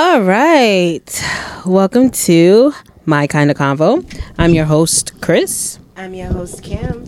[0.00, 1.24] All right.
[1.66, 2.72] Welcome to
[3.04, 4.04] My Kind of Convo.
[4.38, 5.80] I'm your host, Crys.
[5.96, 7.04] I'm your host, Kim.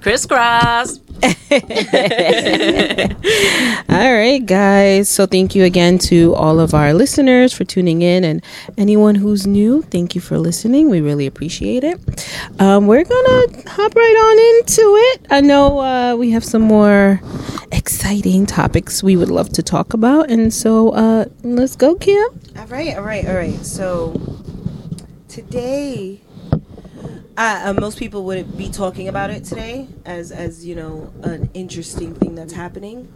[0.00, 0.98] Criss Cross.
[3.88, 5.08] All right, guys.
[5.08, 8.42] So, thank you again to all of our listeners for tuning in, and
[8.76, 10.90] anyone who's new, thank you for listening.
[10.90, 12.00] We really appreciate it.
[12.58, 15.26] Um, we're gonna hop right on into it.
[15.30, 17.20] I know uh, we have some more
[17.70, 22.28] exciting topics we would love to talk about, and so uh, let's go, Kim.
[22.56, 23.64] All right, all right, all right.
[23.64, 24.20] So
[25.28, 26.21] today,
[27.36, 31.50] uh, uh, most people would be talking about it today as, as you know, an
[31.54, 33.08] interesting thing that's happening.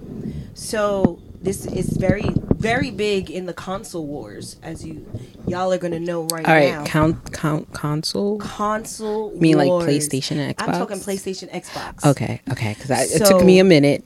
[0.55, 2.25] So this is very,
[2.57, 5.07] very big in the console wars, as you
[5.47, 6.49] y'all are gonna know right now.
[6.49, 6.85] All right, now.
[6.85, 8.39] count, count, console.
[8.39, 9.35] console.
[9.35, 9.69] You mean like.
[9.69, 12.05] PlayStation and I'm talking PlayStation, Xbox.
[12.05, 14.05] Okay, okay, because it took me a minute.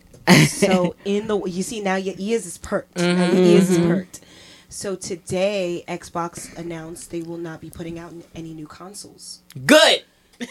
[0.49, 2.97] so in the you see now your ears is perked.
[2.99, 4.21] Now your ears is perked.
[4.71, 9.43] So today Xbox announced they will not be putting out any new consoles.
[9.67, 10.05] Good.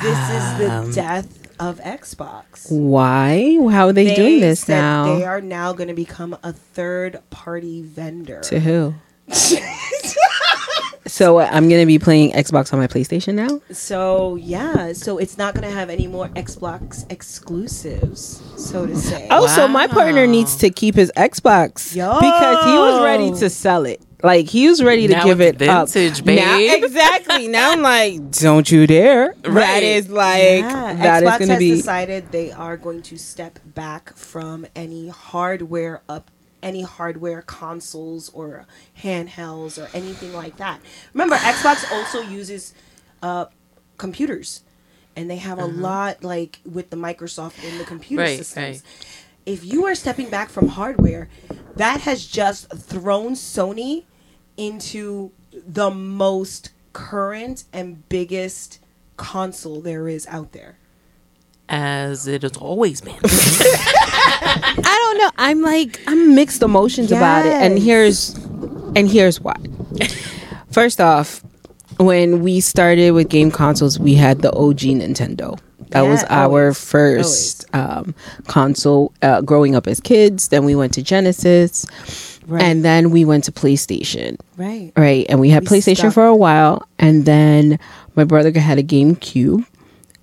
[0.00, 2.70] This is the um, death of Xbox.
[2.70, 3.58] Why?
[3.68, 5.16] How are they, doing this now?
[5.16, 8.40] They are now going to become a third party vendor.
[8.42, 8.94] to who?
[11.08, 13.60] so uh, I'm gonna be playing Xbox on my PlayStation now.
[13.72, 18.96] so yeah, so it's not going to have any more Xbox exclusives, so to oh.
[18.96, 19.26] say.
[19.30, 22.14] Oh, so my partner needs to keep his Xbox Yo.
[22.14, 24.00] because he was ready to sell it.
[24.22, 25.88] Like he was ready to Now give it's it up.
[25.88, 26.82] vintage, Now, babe.
[26.82, 27.46] exactly.
[27.46, 29.34] Now I'm like, don't you dare!
[29.42, 29.82] That Right.
[29.84, 31.70] is like Yeah, that is Xbox gonna has be.
[31.76, 38.66] decided they are going to step back from any hardware up any hardware consoles or
[39.02, 40.80] handhelds or anything like that.
[41.14, 42.74] Remember, Xbox also uses
[43.22, 43.46] uh,
[43.96, 44.62] computers,
[45.16, 48.82] and they have a lot like with the Microsoft in the computer Right, systems.
[48.82, 49.16] right.
[49.46, 51.28] If you are stepping back from hardware,
[51.76, 54.04] that has just thrown Sony
[54.56, 58.80] into the most current and biggest
[59.16, 60.76] console there is out there.
[61.68, 63.14] As it has always been.
[64.40, 65.30] I don't know.
[65.38, 68.34] I'm like I'm mixed emotions about it, and here's
[68.96, 69.56] and here's why.
[70.70, 71.42] First off,
[71.98, 75.58] when we started with game consoles, we had the OG Nintendo.
[75.90, 76.78] That was our always.
[76.84, 78.14] first um,
[78.46, 80.48] console uh, growing up as kids.
[80.48, 81.86] Then we went to Genesis,
[82.46, 82.62] Right.
[82.62, 84.38] and then we went to PlayStation.
[84.58, 84.92] Right.
[84.96, 86.14] Right, and we had We PlayStation stuck.
[86.14, 87.78] for a while, and then
[88.16, 89.64] my brother had a GameCube,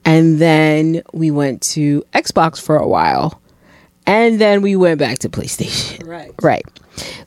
[0.06, 3.42] and then we went to Xbox for a while,
[4.06, 6.08] and then we went back to PlayStation.
[6.08, 6.32] Right.
[6.42, 6.66] Right.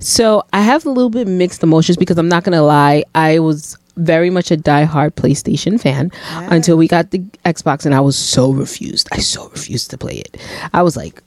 [0.00, 3.76] So I have a little bit mixed emotions because I'm not gonna lie, I was
[3.96, 6.10] very much a diehard PlayStation fan
[6.50, 9.08] until we got the Xbox, and I was so refused.
[9.12, 10.36] I so refused to play it.
[10.72, 11.22] I was like,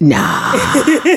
[0.00, 0.50] nah,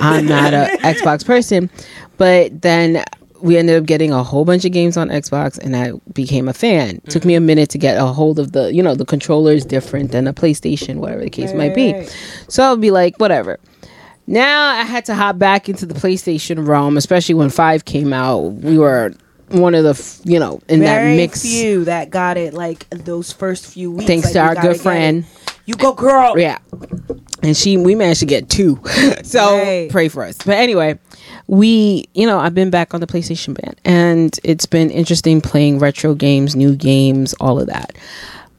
[0.02, 1.70] I'm not a Xbox person.
[2.18, 3.04] But then
[3.45, 6.53] we ended up getting a whole bunch of games on Xbox, and I became a
[6.53, 7.00] fan.
[7.09, 9.63] Took me a minute to get a hold of the, you know, the controller is
[9.66, 11.94] different than a PlayStation, whatever the case Right, might be.
[11.94, 12.17] right.
[12.50, 13.59] So I'll be like, whatever.
[14.28, 18.39] Now I had to hop back into the PlayStation realm, especially when Five came out.
[18.39, 19.13] We were
[19.50, 21.44] one of the, f- you know, in Very that mix.
[21.44, 24.07] few that got it like those first few weeks.
[24.07, 25.25] Thanks like, to our good friend.
[25.67, 26.38] You go, girl.
[26.39, 26.57] Yeah.
[27.44, 28.79] And she, we managed to get two.
[29.23, 29.89] so Right.
[29.91, 30.38] pray for us.
[30.38, 30.97] But anyway,
[31.47, 35.79] we, you know, I've been back on the PlayStation band and it's been interesting playing
[35.79, 37.95] retro games, new games, all of that.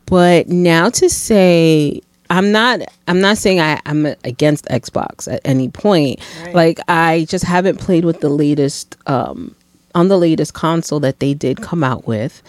[0.07, 5.69] But now to say, I'm not, I'm not saying I, I'm against Xbox at any
[5.69, 6.21] point.
[6.45, 6.55] Right.
[6.55, 9.55] Like, I just haven't played with the latest, um,
[9.95, 12.43] on the latest console that they did come out with.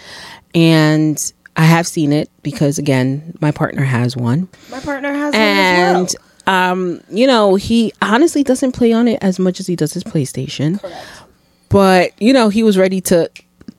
[0.54, 5.96] And I have seen it because, again, my partner has one My partner has and
[5.96, 6.27] one as well.
[6.48, 10.04] Um you know he honestly doesn't play on it as much as he does his
[10.04, 10.80] playstation.
[11.70, 13.30] But you know he was ready to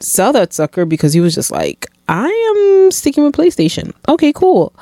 [0.00, 3.92] sell that sucker because he was just like i am sticking with playstation.
[4.08, 4.72] Okay cool.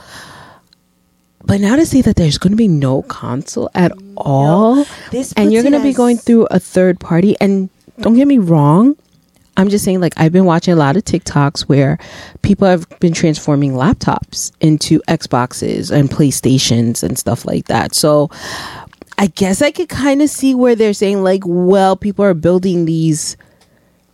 [1.44, 4.84] But now to say that there's going to be no console at all
[5.36, 8.96] and you're going to be going through a third party and don't get me wrong
[9.56, 11.98] I'm just saying, like, I've been watching a lot of TikToks where
[12.42, 17.94] people have been transforming laptops into Xboxes and PlayStations and stuff like that.
[17.94, 18.30] So
[19.18, 22.84] I guess I could kind of see where they're saying, like, well, people are building
[22.84, 23.36] these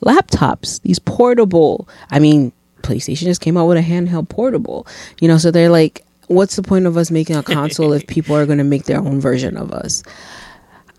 [0.04, 1.88] laptops, these portable.
[2.10, 2.52] I mean,
[2.82, 4.86] PlayStation just came out with a handheld portable,
[5.20, 8.36] you know, so they're like, what's the point of us making a console if people
[8.36, 10.02] are going to make their own version of us?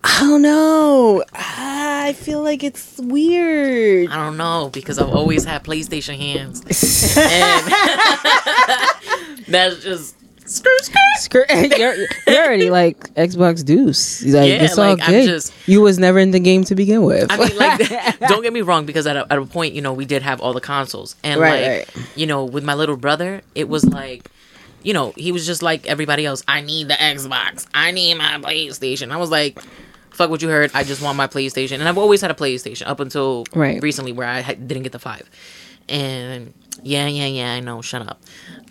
[0.04, 1.24] I don't know.
[1.34, 4.10] I feel like it's weird.
[4.10, 6.60] I don't know because I've always had PlayStation hands,
[7.18, 7.66] and
[9.48, 10.16] that's just
[10.46, 11.96] Screw- you're,
[12.28, 14.22] you're already like Xbox Deuce.
[14.24, 15.26] Like, Yeah, it's all like, I'm good.
[15.26, 17.32] just- you was never in the game to begin with.
[17.32, 19.94] I mean, like, don't get me wrong, because at a, at a point, you know,
[19.94, 23.42] we did have all the consoles, and Right, like, you know, with my little brother,
[23.56, 24.30] it was like,
[24.84, 26.44] you know, he was just like everybody else.
[26.46, 27.66] I need the Xbox.
[27.74, 29.12] I need my PlayStation.
[29.12, 29.58] I was like,
[30.13, 30.71] fuck what you heard.
[30.74, 33.81] I just want my PlayStation, and I've always had a PlayStation up until Right.
[33.81, 35.30] recently, where I had, didn't get the five,
[35.89, 37.81] and yeah, yeah, yeah, I know.
[37.81, 38.21] Shut up.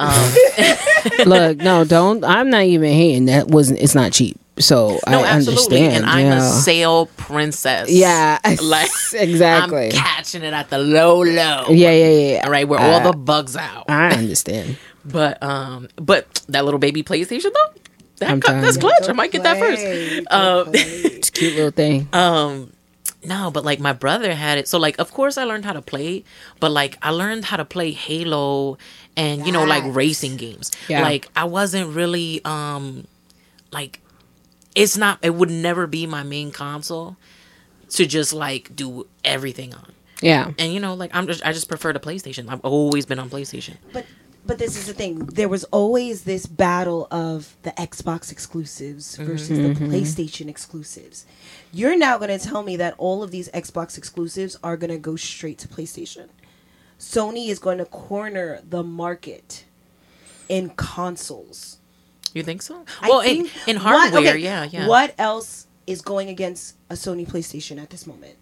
[0.00, 0.34] Um,
[1.26, 2.24] Look, no, don't.
[2.24, 3.26] I'm not even hating.
[3.26, 3.80] That wasn't.
[3.80, 4.38] It's not cheap.
[4.58, 5.96] So no, I absolutely, understand.
[5.96, 6.36] and I'm yeah.
[6.36, 7.90] a sale princess.
[7.90, 9.86] Yeah, like exactly.
[9.86, 11.24] I'm catching it at the low, low.
[11.70, 12.42] yeah, yeah, yeah.
[12.44, 13.86] All right, where all the bugs out.
[13.88, 14.76] I understand.
[15.04, 17.80] But um, but that little baby PlayStation though,
[18.22, 18.80] that I'm cu- telling that's you.
[18.80, 19.08] clutch.
[19.08, 19.82] I might get that first.
[20.30, 20.70] Um.
[20.74, 22.08] It's a cute little thing.
[22.12, 22.72] um,
[23.24, 24.66] no, but like my brother had it.
[24.66, 26.24] So like, of course, I learned how to play,
[26.58, 28.78] but like I learned how to play Halo
[29.16, 30.72] and you know like racing games.
[30.88, 31.02] Yeah.
[31.02, 33.06] Like I wasn't really um,
[33.72, 34.00] like
[34.74, 35.18] it's not.
[35.22, 37.16] It would never be my main console
[37.90, 39.92] to just like do everything on.
[40.20, 40.50] Yeah.
[40.58, 42.48] And you know, like I'm just I just prefer the PlayStation.
[42.48, 43.76] I've always been on PlayStation.
[43.92, 44.06] But
[44.44, 45.20] but this is the thing.
[45.26, 51.26] There was always this battle of the Xbox exclusives versus the PlayStation exclusives.
[51.72, 54.98] You're now going to tell me that all of these Xbox exclusives are going to
[54.98, 56.28] go straight to PlayStation.
[56.98, 59.64] Sony is going to corner the market
[60.48, 61.78] in consoles.
[62.34, 62.84] You think so?
[63.00, 64.86] I Well, in, think- in what- hardware, okay, yeah, yeah.
[64.86, 68.36] What else is going against a Sony PlayStation at this moment?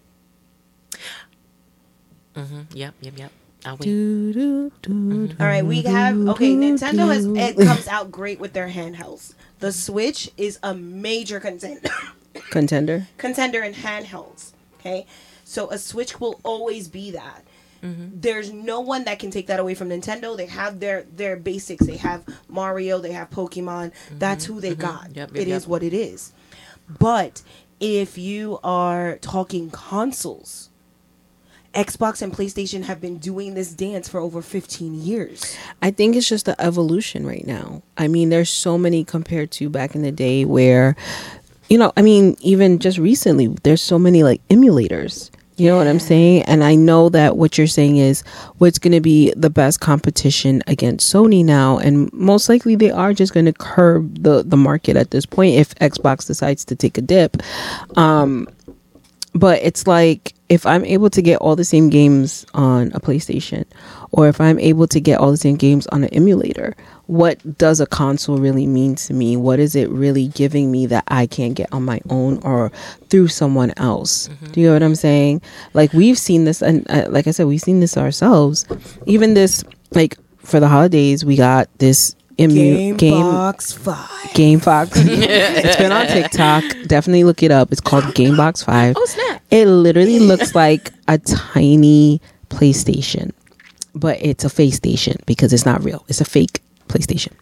[2.35, 2.61] Mm-hmm.
[2.73, 3.31] Yep, yep, yep.
[3.65, 3.81] I'll wait.
[3.81, 5.35] Do, do, do, do.
[5.39, 6.55] All right, we have okay.
[6.55, 9.33] Nintendo has it comes out great with their handhelds.
[9.59, 11.89] The Switch is a major contender
[12.49, 13.07] Contender.
[13.17, 14.53] contender in handhelds.
[14.79, 15.05] Okay,
[15.43, 17.43] so a Switch will always be that.
[17.83, 18.19] Mm-hmm.
[18.19, 20.35] There's no one that can take that away from Nintendo.
[20.35, 21.85] They have their their basics.
[21.85, 22.99] They have Mario.
[22.99, 23.91] They have Pokemon.
[23.91, 24.19] Mm-hmm.
[24.19, 24.81] That's who they mm-hmm.
[24.81, 25.15] got.
[25.15, 25.69] Yep, yep, It is yep.
[25.69, 26.33] what it is.
[26.99, 27.43] But
[27.79, 30.70] if you are talking consoles,
[31.73, 35.55] Xbox and PlayStation have been doing this dance for over 15 years.
[35.81, 37.81] I think it's just the evolution right now.
[37.97, 40.97] I mean, there's so many compared to back in the day where,
[41.69, 45.31] you know, I mean, even just recently, there's so many like emulators.
[45.55, 46.43] You know what I'm saying?
[46.43, 48.21] And I know that what you're saying is
[48.57, 51.77] what's going to be the best competition against Sony now.
[51.77, 55.55] And most likely they are just going to curb the, the market at this point
[55.55, 57.37] if Xbox decides to take a dip.
[57.95, 58.47] Um,
[59.33, 63.63] but it's like if I'm able to get all the same games on a PlayStation,
[64.11, 66.75] or if I'm able to get all the same games on an emulator,
[67.05, 69.37] what does a console really mean to me?
[69.37, 72.69] What is it really giving me that I can't get on my own or
[73.07, 74.27] through someone else?
[74.51, 75.41] Do you know what I'm saying?
[75.73, 78.65] Like we've seen this, and uh, like I said, we've seen this ourselves.
[79.05, 84.33] Even this, like for the holidays, we got this emu game Box 5.
[84.33, 84.91] Game Fox.
[84.95, 86.63] it's been on TikTok.
[86.87, 87.71] Definitely look it up.
[87.71, 88.95] It's called Gamebox Five.
[88.97, 89.41] Oh, snap.
[89.51, 93.31] It literally looks like a tiny PlayStation,
[93.93, 96.05] but it's a face station because it's not real.
[96.07, 97.33] It's a fake PlayStation.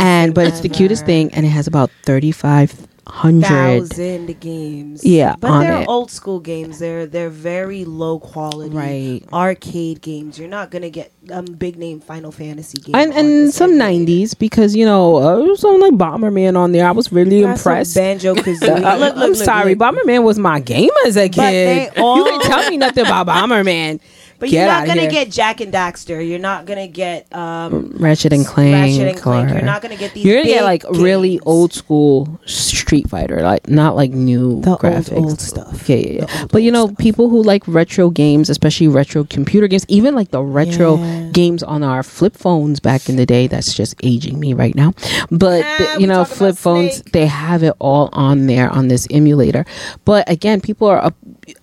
[0.00, 3.46] And thing but it's the cutest thing, and it has about thirty five hundred.
[3.48, 5.04] thousand games.
[5.04, 5.88] Yeah, but they're it.
[5.88, 6.78] old school games.
[6.78, 9.22] They're they're very low quality, Right.
[9.32, 10.38] Arcade games.
[10.38, 14.74] You're not gonna get um big name Final Fantasy games And, and some nineties because
[14.74, 16.86] you know uh, there was some like Bomberman on there.
[16.86, 17.94] I was really impressed.
[17.94, 18.82] Banjo Kazooie.
[18.84, 19.74] Uh, look, look, I'm look, sorry.
[19.74, 21.92] Bomberman was my game as a But kid.
[21.94, 24.00] they all- you can tell me nothing about Bomberman.
[24.44, 25.10] But Get you're not gonna here.
[25.10, 26.26] get Jack and Daxter.
[26.28, 28.74] You're not gonna get um Ratchet and Clank.
[28.74, 29.50] Ratchet and Clank.
[29.50, 30.22] or- You're not gonna get these.
[30.22, 34.76] You're gonna get big like really old school Street Fighter, like not like new The
[34.76, 35.16] graphics.
[35.16, 35.88] old stuff.
[35.88, 36.24] Yeah, yeah, yeah.
[36.26, 36.98] The old, but you know, stuff.
[36.98, 41.28] people who like retro games, especially retro computer games, even like the retro Yeah.
[41.32, 43.46] games on our flip phones back in the day.
[43.46, 44.92] That's just aging me right now.
[45.30, 47.12] But Ah, the- you know, flip phones, Snake.
[47.12, 49.64] they have it all on there on this emulator.
[50.04, 51.14] But again, people are up.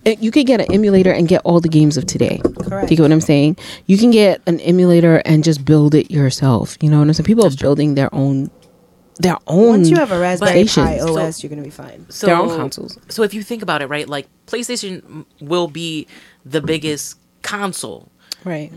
[0.05, 2.39] Eh, you could get an emulator and get all the games of today.
[2.43, 2.87] Correct.
[2.87, 3.57] Do you get what I'm saying?
[3.85, 6.77] You can get an emulator and just build it yourself.
[6.81, 7.25] You know what I'm saying?
[7.25, 8.49] People are building their own,
[9.19, 9.69] their own.
[9.69, 11.09] Once you have a Raspberry Pi stations.
[11.17, 12.05] OS, you're gonna be fine.
[12.09, 12.97] So, Their own consoles.
[13.09, 16.07] So if you think about it, right, like PlayStation will be
[16.45, 18.11] the biggest console.
[18.43, 18.71] right.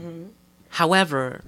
[0.71, 1.43] However,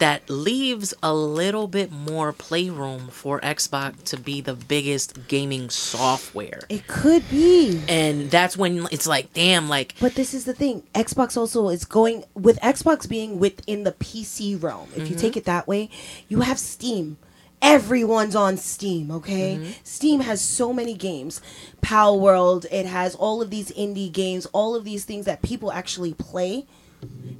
[0.00, 6.62] that leaves a little bit more playroom for Xbox to be the biggest gaming software.
[6.68, 7.82] It could be.
[7.86, 10.82] And that's when it's like, damn, like But this is the thing.
[10.94, 14.88] Xbox also is going with Xbox being within the PC realm.
[14.96, 15.38] If you take mm-hmm.
[15.38, 15.90] it that way,
[16.28, 17.18] you have Steam.
[17.62, 19.56] Everyone's on Steam, okay?
[19.56, 19.72] Mm-hmm.
[19.84, 21.42] Steam has so many games.
[21.82, 26.14] Palworld, it has all of these indie games, all of these things that people actually
[26.14, 26.64] play.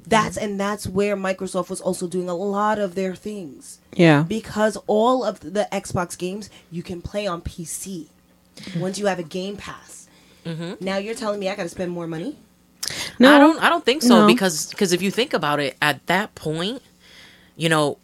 [0.07, 4.23] That's and that's where Microsoft was also doing a lot of their things Yeah.
[4.23, 8.07] because all of the Xbox games you can play on PC
[8.77, 10.07] once you have a Game Pass.
[10.45, 10.83] Mm-hmm.
[10.83, 12.35] Now you're telling me I got to spend more money?
[13.19, 13.61] No, I don't.
[13.63, 14.27] I don't think so No.
[14.27, 16.81] because because if you think about it, at that point,
[17.55, 17.97] you know,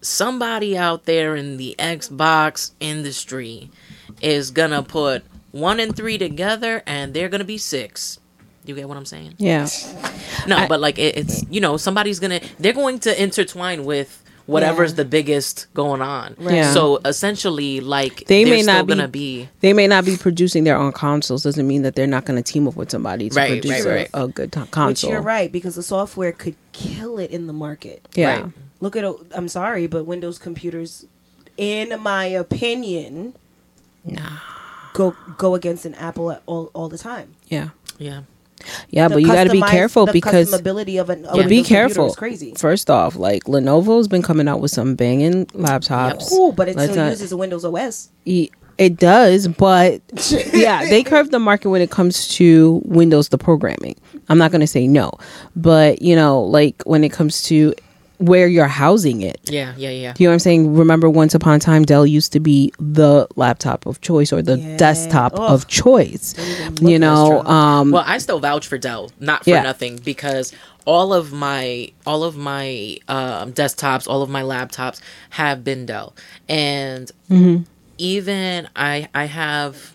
[0.00, 3.70] somebody out there in the Xbox industry
[4.20, 8.18] is gonna put one and three together, and they're gonna be six.
[8.64, 9.34] You get what I'm saying?
[9.38, 9.68] Yeah.
[10.46, 14.18] No, I- but like it, it's you know somebody's gonna they're going to intertwine with
[14.46, 14.96] whatever's Yeah.
[14.96, 16.34] the biggest going on.
[16.38, 16.54] Right.
[16.56, 16.72] Yeah.
[16.72, 20.16] So essentially, like They they're may still not be- gonna be They may not be
[20.16, 21.44] producing their own consoles.
[21.44, 23.94] Doesn't mean that they're not going to team up with somebody to Right, produce right,
[23.94, 24.10] right.
[24.14, 25.10] A, a good to- Which console.
[25.10, 28.06] you're right because the software could kill it in the market.
[28.14, 28.42] Yeah.
[28.42, 28.52] Right.
[28.80, 31.06] Look at oh, I'm sorry, but Windows computers,
[31.56, 33.34] in my opinion,
[34.04, 34.38] nah.
[34.92, 37.34] go go against an Apple at all all the time.
[37.46, 37.68] Yeah.
[37.98, 38.22] yeah.
[38.90, 41.22] Yeah, The but you got to be careful the because customability of an.
[41.22, 42.06] but a be careful.
[42.06, 42.54] is crazy.
[42.56, 46.28] First off, like Lenovo's been coming out with some banging laptops.
[46.28, 48.10] Cool, but it still not- uses a Windows OS.
[48.24, 50.00] E- It does, but
[50.54, 53.94] yeah, they curve the market when it comes to Windows, the programming.
[54.28, 55.12] I'm not going to say no,
[55.56, 57.74] but you know, like when it comes to
[58.22, 59.40] where you're housing it.
[59.44, 60.14] Yeah, yeah, yeah.
[60.18, 60.74] You know what I'm saying?
[60.74, 64.58] Remember, once upon a time, Dell used to be the laptop of choice or the
[64.58, 64.76] Yeah.
[64.76, 65.50] desktop Ugh.
[65.50, 66.34] of choice.
[66.80, 69.62] You know, um, Well, I still vouch for Dell, not for Yeah.
[69.62, 70.52] nothing, because
[70.84, 75.00] all of my all of my um, desktops, all of my laptops
[75.30, 76.14] have been Dell,
[76.48, 77.62] and Mm-hmm.
[77.98, 79.92] even I I have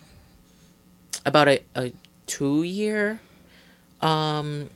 [1.26, 1.92] about a, a
[2.26, 3.20] two year,
[4.00, 4.70] um,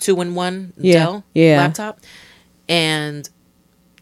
[0.00, 1.58] two in one Yeah, Dell yeah.
[1.58, 2.00] laptop,
[2.68, 3.28] and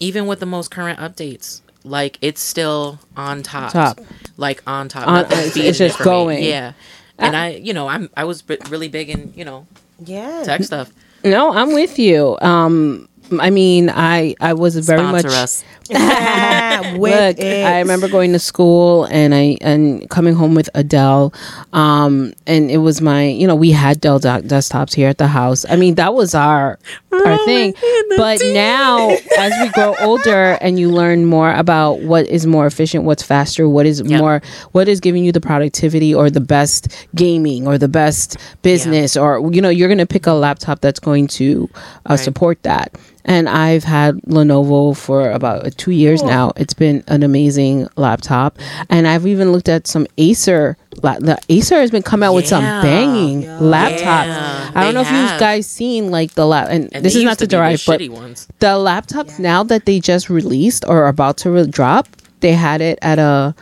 [0.01, 1.61] even with the most current updates.
[1.85, 4.01] Like it's still on top, Top.
[4.37, 5.07] like on top.
[5.07, 6.05] On- it's- it's just for me.
[6.11, 6.43] going.
[6.43, 6.73] Yeah,
[7.17, 9.69] and I, you know, I'm I was b- really big in you know
[10.05, 10.43] Yeah.
[10.43, 10.91] tech stuff.
[11.23, 12.37] no, I'm with you.
[12.41, 13.09] Um,
[13.41, 15.37] I mean, I I was very Sponsor much.
[15.37, 15.65] us.
[15.91, 17.65] Look, it.
[17.65, 21.33] I remember going to school and I and coming home with a Dell,
[21.73, 25.27] um, and it was my you know we had Dell doc- desktops here at the
[25.29, 25.65] house.
[25.69, 26.79] I mean that was our
[27.13, 27.75] our thing.
[28.17, 33.05] But now as we grow older and you learn more about what is more efficient,
[33.05, 34.21] what's faster, what is Yep.
[34.21, 34.43] more
[34.73, 39.41] what is giving you the productivity or the best gaming or the best business or
[39.53, 41.69] you know you're gonna pick a laptop that's going to
[42.07, 42.17] uh, Right.
[42.21, 42.95] support that.
[43.29, 46.53] And I've had Lenovo for about uh, two years now.
[46.57, 48.57] It's been an amazing laptop,
[48.89, 50.77] and I've even looked at some Acer.
[51.03, 53.59] La- the Acer has been coming out with some banging Yeah.
[53.59, 54.27] laptops.
[54.27, 57.17] Yeah, I don't they know if you guys seen like the lap, and, And this
[57.17, 58.47] is not to the derive, but ones.
[58.61, 62.07] the laptops now that they just released or are about to re- drop,
[62.41, 63.57] they had it at a,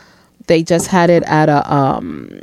[0.45, 2.39] they just had it at a um,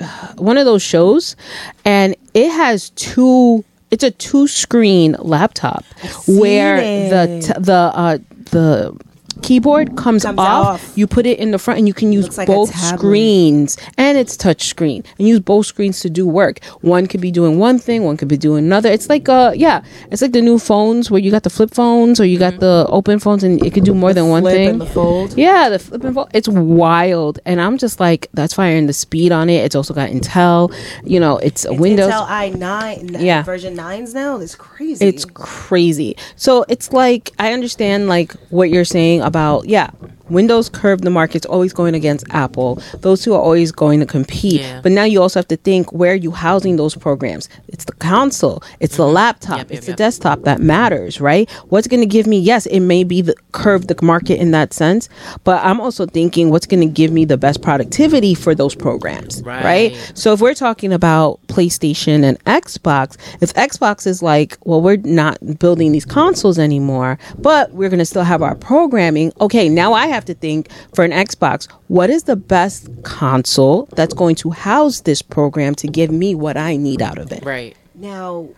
[0.38, 1.36] one of those shows,
[1.84, 3.64] and it has two.
[3.90, 5.84] It's a two screen laptop
[6.26, 6.76] where
[7.08, 8.18] the t- the uh
[8.50, 8.96] the
[9.42, 10.92] keyboard comes, Comes off, off.
[10.98, 14.36] you put it in the front and you can use like both screens and it's
[14.36, 18.04] touch screen and use both screens to do work one could be doing one thing
[18.04, 21.20] one could be doing another it's like uh yeah it's like the new phones where
[21.20, 23.94] you got the flip phones or you got the open phones and it could do
[23.94, 25.36] more than one Flip thing and the fold.
[25.36, 26.30] yeah, the flip and fold.
[26.34, 28.76] It's wild, and I'm just like, that's fire.
[28.76, 29.64] And the speed on it.
[29.64, 30.72] It's also got Intel.
[31.04, 32.12] You know, it's a It's Windows.
[32.12, 33.42] Intel i9 Yeah.
[33.42, 34.38] version 9s now.
[34.38, 35.04] It's crazy.
[35.06, 36.16] It's crazy.
[36.36, 39.90] So it's like I understand like what you're saying about yeah,
[40.30, 42.82] Windows curved the market's always going against Apple.
[43.00, 44.60] Those two are always going to compete.
[44.60, 44.80] Yeah.
[44.82, 47.48] But now you also have to think where are you housing those programs?
[47.68, 48.62] It's the console.
[48.80, 49.14] It's the mm-hmm.
[49.14, 49.58] laptop.
[49.58, 49.98] Yep, yep, it's the yep.
[49.98, 51.50] desktop that matters, right?
[51.68, 52.38] What's going to give me?
[52.38, 55.08] Yes, it may be the curve the market in that sense,
[55.44, 59.42] but I'm also thinking what's going to give me the best productivity for those programs,
[59.42, 59.64] right?
[59.64, 60.12] Right.
[60.14, 65.58] So if we're talking about PlayStation and Xbox, if Xbox is like, well, we're not
[65.58, 69.32] building these consoles anymore, but we're going to still have our programming.
[69.40, 74.14] Okay, now I have to think for an Xbox, what is the best console that's
[74.14, 77.44] going to house this program to give me what I need out of it?
[77.44, 77.76] Right.
[77.94, 78.48] Now,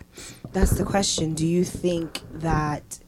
[0.53, 1.33] that's the question.
[1.33, 2.99] Do you think that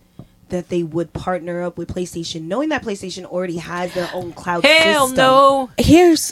[0.50, 4.64] that they would partner up with PlayStation, knowing that PlayStation already has their own cloud
[4.64, 5.18] Hell system?
[5.18, 5.70] no.
[5.80, 6.32] Here's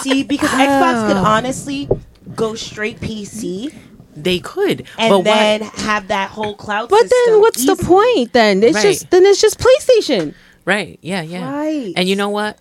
[0.00, 1.24] See, because Xbox could oh.
[1.24, 1.86] honestly
[2.34, 3.74] go straight PC
[4.16, 5.70] They could, and but then why?
[5.82, 6.88] have that whole cloud.
[6.88, 8.62] but system then what's the point then?
[8.62, 8.82] It's Right.
[8.82, 10.34] just then it's just PlayStation.
[10.64, 10.98] Right.
[11.02, 11.22] Yeah.
[11.22, 11.50] Yeah.
[11.52, 11.92] Right.
[11.96, 12.58] And you know what?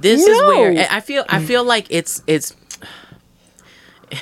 [0.00, 0.48] This is No.
[0.48, 1.24] where I I feel.
[1.28, 2.54] I feel like it's it's.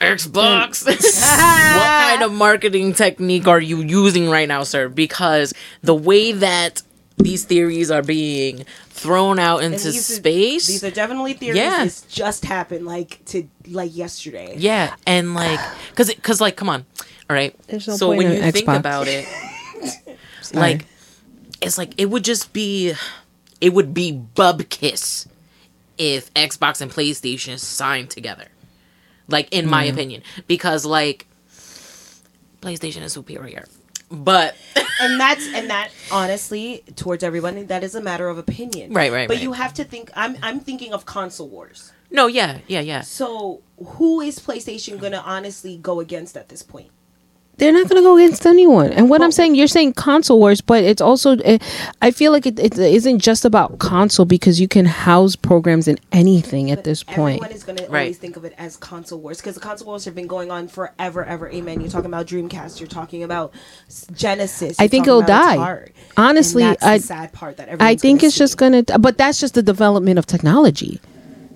[0.00, 0.84] Xbox.
[0.84, 0.96] Mm.
[1.76, 4.88] what kind of marketing technique are you using right now, sir?
[4.88, 6.82] Because the way that
[7.18, 11.56] these theories are being thrown out into these are- space, These are definitely theories.
[11.58, 11.84] Yeah.
[11.84, 14.54] This just happened like to like yesterday.
[14.56, 15.60] Yeah, and like,
[15.94, 16.86] cause, it, cause like, come on,
[17.28, 17.54] All right.
[17.66, 19.26] There's no so point when in you think about it,
[20.54, 20.86] like
[21.70, 22.94] it's like it would just be
[23.60, 25.28] it would be bub kiss
[25.98, 28.46] if Xbox and PlayStation signed together.
[29.28, 29.94] Like in my mm-hmm.
[29.94, 31.28] opinion, because like
[32.60, 33.68] PlayStation is superior,
[34.10, 34.56] but
[35.00, 39.28] and that's and that honestly towards everyone that is a matter of opinion Right, right,
[39.28, 39.42] but right.
[39.42, 43.02] you have to think i'm i'm thinking of console wars no, yeah, yeah, yeah.
[43.02, 46.90] so who is playstation gonna honestly go against at this point
[47.60, 48.90] they're not going to go against anyone.
[48.92, 51.58] And what I'm saying, you're saying console wars, but it's also, eh,
[52.00, 55.98] I feel like it, it isn't just about console because you can house programs in
[56.10, 57.36] anything at this point.
[57.42, 60.14] everyone is gonna always think of it as console wars because the console wars have
[60.14, 63.52] been going on forever ever amen you're talking about dreamcast you're talking about
[64.14, 65.56] genesis I you're think it'll die.
[65.56, 65.92] Atari.
[66.16, 68.98] Honestly, and that's I- the sad part that I think gonna it's just going to,
[68.98, 71.00] but that's just the development of technology.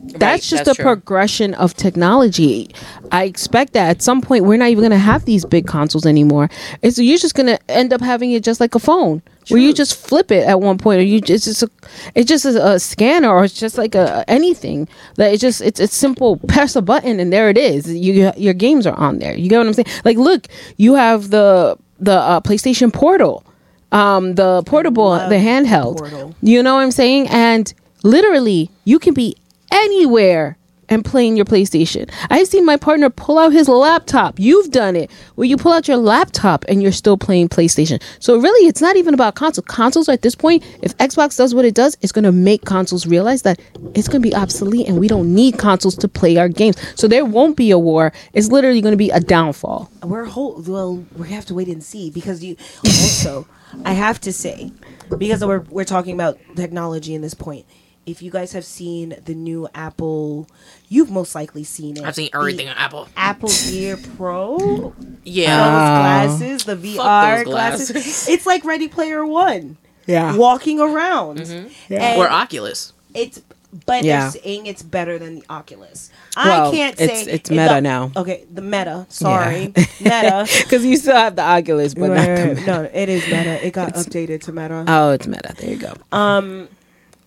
[0.07, 0.85] That's just that's the true.
[0.85, 2.75] progression of technology.
[3.11, 6.07] I expect that at some point we're not even going to have these big consoles
[6.07, 6.51] anymore.
[6.83, 9.73] It's you're just going to end up having it just like a phone, where you
[9.73, 11.71] just flip it at one point, or you just it's just a,
[12.15, 15.81] it's just a, a scanner, or it's just like a anything that it's just it's
[15.81, 16.37] it's simple.
[16.37, 17.91] Press a button and there it is.
[17.93, 19.35] You your games are on there.
[19.37, 19.87] You get what I'm saying?
[20.05, 20.47] Like look,
[20.77, 23.45] you have the the uh, PlayStation Portal,
[23.93, 25.99] um, the portable, the handheld.
[25.99, 26.35] Portal.
[26.43, 27.29] You know what I'm saying?
[27.29, 29.37] And literally, you can be
[29.75, 30.57] anywhere
[30.89, 32.11] and playing your PlayStation.
[32.31, 34.39] I've seen my partner pull out his laptop.
[34.39, 38.03] You've done it where you pull out your laptop and you're still playing PlayStation.
[38.21, 39.65] So really, it's not even about console.
[39.65, 43.07] Consoles at this point, if Xbox does what it does, it's going to make consoles
[43.07, 43.61] realize that
[43.95, 46.77] it's going to be obsolete and we don't need consoles to play our games.
[46.97, 48.13] So there won't be a war.
[48.33, 49.91] It's literally going to be a downfall.
[50.03, 53.47] we're whole well we have to wait and see because you also
[53.85, 54.71] i have to say
[55.19, 57.65] because we're, we're talking about technology in this point
[58.07, 60.49] if you guys have seen the new apple
[60.89, 63.09] you've most likely seen it I've seen everything on Apple.
[63.17, 64.95] apple gear pro
[65.25, 66.29] Yeah.
[66.29, 67.91] those glasses the vr glasses.
[67.91, 68.29] glasses.
[68.29, 69.77] it's like ready player one
[70.07, 70.37] Yeah.
[70.37, 71.95] walking around Mm-hmm.
[71.95, 72.93] And or Oculus.
[73.15, 73.41] it's
[73.87, 74.21] but Yeah.
[74.31, 76.09] they're saying it's better than the Oculus.
[76.37, 78.13] Well, I can't say it's the- Meta now.
[78.17, 79.05] Okay, the Meta.
[79.09, 80.47] Sorry, Meta.
[80.63, 83.67] Because you still have the Oculus, but not the no, it is Meta.
[83.67, 84.85] It got updated to Meta.
[84.87, 85.55] Oh, it's Meta.
[85.59, 85.93] There you go.
[86.13, 86.69] Um,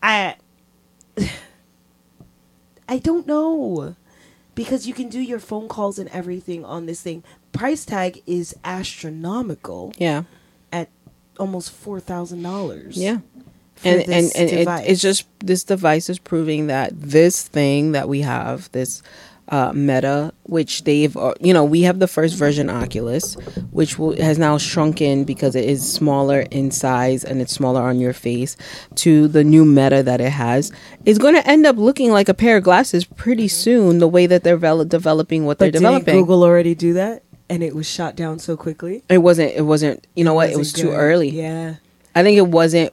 [0.01, 0.35] I
[2.89, 3.95] I don't know
[4.55, 7.23] because you can do your phone calls and everything on this thing.
[7.51, 10.23] Price tag is astronomical Yeah.
[10.71, 10.89] at
[11.39, 12.97] almost four thousand dollars.
[12.97, 13.19] Yeah.
[13.83, 18.21] and and, and it, it's just this device is proving that this thing that we
[18.21, 19.03] have this
[19.49, 23.35] uh, meta which they've uh, you know we have the first version oculus
[23.71, 27.99] which will, has now shrunken because it is smaller in size and it's smaller on
[27.99, 28.57] your face
[28.95, 30.71] to the new meta that it has.
[31.05, 34.25] Is going to end up looking like a pair of glasses pretty soon the way
[34.25, 36.19] that they're vel- developing what they're but didn't developing.
[36.21, 39.03] Google already do that, and it was shot down so quickly.
[39.09, 40.49] it wasn't it wasn't you know what?
[40.49, 41.29] It was Wasn't too early.
[41.29, 41.75] Yeah.
[42.15, 42.91] i think it wasn't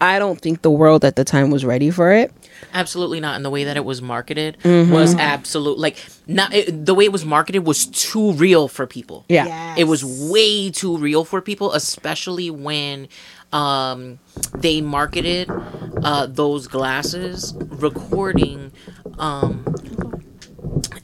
[0.00, 2.32] i don't think the world at the time was ready for it
[2.72, 3.36] Absolutely not.
[3.36, 4.92] And the way that it was marketed Mm-hmm.
[4.92, 5.78] was absolute.
[5.78, 5.96] Like
[6.26, 9.24] not it, the way it was marketed was too real for people.
[9.28, 9.78] yeah Yes.
[9.80, 13.08] It was way too real for people, especially when
[13.52, 14.18] um,
[14.54, 15.48] they marketed
[16.02, 18.72] uh, those glasses recording.
[19.18, 19.64] Um,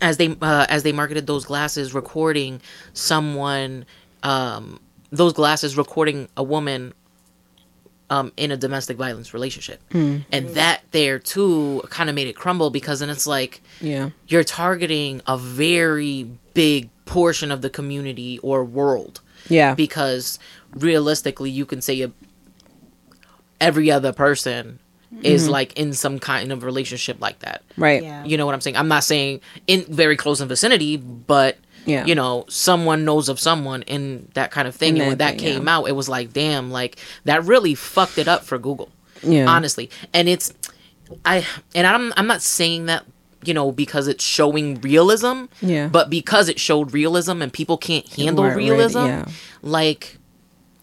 [0.00, 2.60] as they uh, as they marketed those glasses recording
[2.92, 3.84] someone
[4.22, 6.92] um, those glasses recording a woman
[8.10, 9.80] um, in a domestic violence relationship.
[10.32, 14.10] And that there too kind of made it crumble because then it's like yeah.
[14.26, 19.20] you're targeting a very big portion of the community or world.
[19.48, 19.74] Yeah.
[19.74, 20.38] Because
[20.72, 22.12] realistically you can say a,
[23.60, 24.80] every other person
[25.22, 27.62] is like in some kind of relationship like that.
[27.76, 28.02] Right.
[28.02, 28.24] Yeah.
[28.24, 28.76] you know what i'm saying?
[28.76, 32.04] I'm not saying in very close in vicinity but Yeah.
[32.04, 35.32] you know someone knows of someone in that kind of thing In and when that
[35.36, 35.76] that thing, came yeah.
[35.78, 38.90] out it was like damn like that really fucked it up for google
[39.22, 39.46] Yeah.
[39.48, 40.52] honestly and it's
[41.24, 43.04] i and i'm i'm not saying that
[43.44, 45.88] you know because it's showing realism Yeah.
[45.88, 49.24] but because it showed realism and people can't handle weren't ready, realism yeah.
[49.62, 50.18] like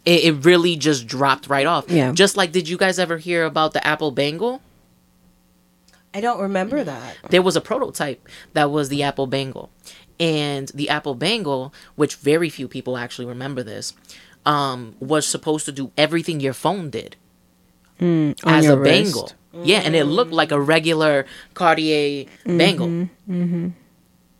[0.05, 2.11] it, it really just dropped right off Yeah.
[2.11, 4.61] just like did you guys ever hear about the apple bangle
[6.13, 7.17] I don't remember that.
[7.29, 9.69] there was a prototype that was the Apple Bangle.
[10.19, 13.93] And the Apple Bangle, which very few people actually remember this,
[14.45, 17.15] um, was supposed to do everything your phone did
[17.99, 18.91] on as your a wrist.
[19.13, 19.31] bangle.
[19.63, 23.09] Yeah, and it looked like a regular Cartier bangle.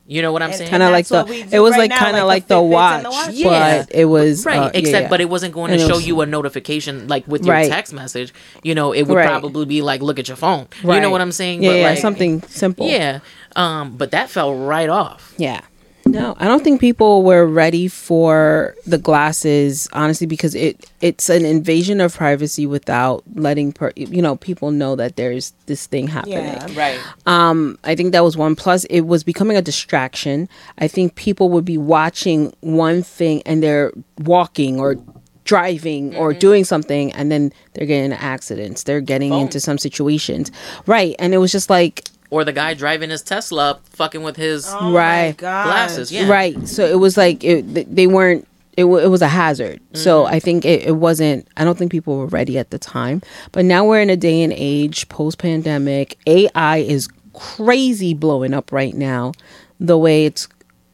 [0.10, 0.70] You know what I'm And saying?
[0.70, 2.48] kind of like the what we do it was right like kind of like like
[2.48, 3.30] the the, watch, the watch.
[3.34, 3.84] Yeah.
[3.84, 5.10] but it was Right, uh, except yeah.
[5.10, 7.70] but it wasn't going to it show was- you a notification like with your Right.
[7.70, 8.34] text message.
[8.64, 9.28] You know, it would Right.
[9.28, 10.68] probably be like, look at your phone.
[10.82, 11.62] You know what I'm saying?
[11.62, 12.88] Yeah, But, yeah, like, something simple.
[12.88, 13.20] Yeah,
[13.58, 15.34] um, but that fell right off.
[15.38, 15.62] yeah.
[16.06, 21.30] No, No, I don't think people were ready for the glasses, honestly, because it it's
[21.30, 26.08] an invasion of privacy without letting per, you know people know that there's this thing
[26.08, 26.46] happening.
[26.46, 26.68] Yeah.
[26.80, 27.00] Right.
[27.26, 28.56] Um, I think that was one.
[28.56, 30.48] Plus, it was becoming a distraction.
[30.78, 34.96] I think people would be watching one thing and they're walking or
[35.44, 38.84] driving or doing something, and then they're getting accidents.
[38.84, 39.42] They're getting Phone.
[39.44, 40.52] into some situations,
[40.86, 41.16] right?
[41.20, 44.92] And it was just like Or the guy driving his Tesla, fucking with his Oh
[44.92, 45.36] Right.
[45.38, 46.12] glasses.
[46.12, 46.28] Yeah.
[46.30, 46.68] right.
[46.68, 48.48] So it was like it, they weren't.
[48.76, 49.80] It, wa- it was a hazard.
[49.94, 51.48] So I think it, it wasn't.
[51.58, 53.22] I don't think people were ready at the time.
[53.52, 56.18] But now we're in a day and age post pandemic.
[56.28, 59.32] AI is crazy blowing up right now.
[59.80, 60.48] The way it's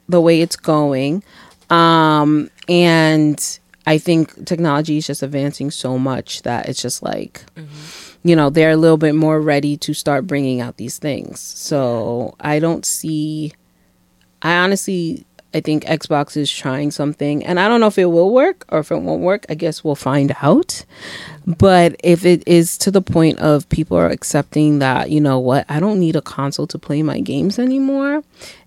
[0.08, 1.24] the way it's going,
[1.70, 7.44] um, and I think technology is just advancing so much that it's just like
[8.24, 11.40] you know they're a little bit more ready to start bringing out these things.
[11.40, 13.54] So i don't see
[14.42, 18.34] i honestly i think xbox is trying something and i don't know if it will
[18.34, 19.46] work or if it won't work.
[19.50, 20.86] I guess we'll find out.
[21.46, 25.66] But if it is to the point of people are accepting that you know what
[25.70, 28.24] i don't need a console to play my games anymore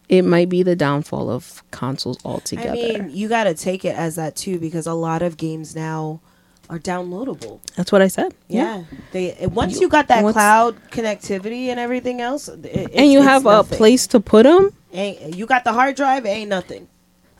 [0.09, 2.71] it might be the downfall of consoles altogether.
[2.71, 5.75] I mean, you got to take it as that too because a lot of games
[5.75, 6.21] now
[6.69, 7.61] are downloadable.
[7.77, 12.21] that's what i said Yeah, they once you got that what's- cloud connectivity and everything
[12.21, 13.75] else, it, and you have nothing.
[13.75, 16.87] a place to put them Ain't, you got the hard drive, it ain't nothing.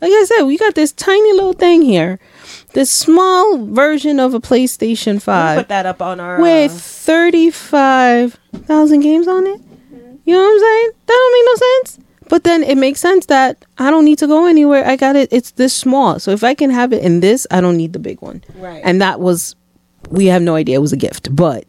[0.01, 2.19] like I said, we got this tiny little thing here,
[2.73, 6.75] this small version of a PlayStation We'll 5 put that up on our with uh,
[6.77, 9.59] 35,000 games on it.
[10.25, 10.89] You know what I'm saying?
[11.07, 11.99] That don't make no sense.
[12.29, 14.85] But then it makes sense that I don't need to go anywhere.
[14.85, 15.31] I got it.
[15.31, 16.19] It's this small.
[16.19, 18.43] So if I can have it in this, I don't need the big one.
[18.55, 18.81] Right.
[18.83, 19.55] And that was,
[20.09, 20.75] we have no idea.
[20.75, 21.65] It was a gift, but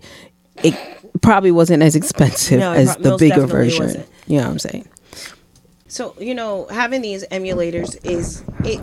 [0.62, 0.74] it
[1.22, 3.86] probably wasn't as expensive No, as pro- the bigger version.
[3.86, 4.08] wasn't.
[4.26, 4.88] You know what I'm saying?
[5.90, 8.78] So you know, having these emulators is it,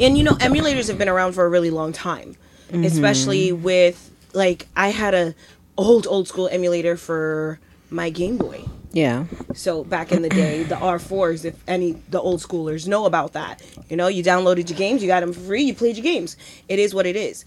[0.00, 2.34] and you know, emulators have been around for a really long time,
[2.70, 2.82] mm-hmm.
[2.84, 5.34] especially with like I had a
[5.76, 7.60] old old school emulator for
[7.90, 8.64] my Game Boy.
[8.96, 9.26] Yeah.
[9.52, 13.60] So back in the day, the R4s, if any the old schoolers know about that,
[13.90, 16.34] you know, you downloaded your games, you got them for free, you played your games.
[16.66, 17.44] It is what it is.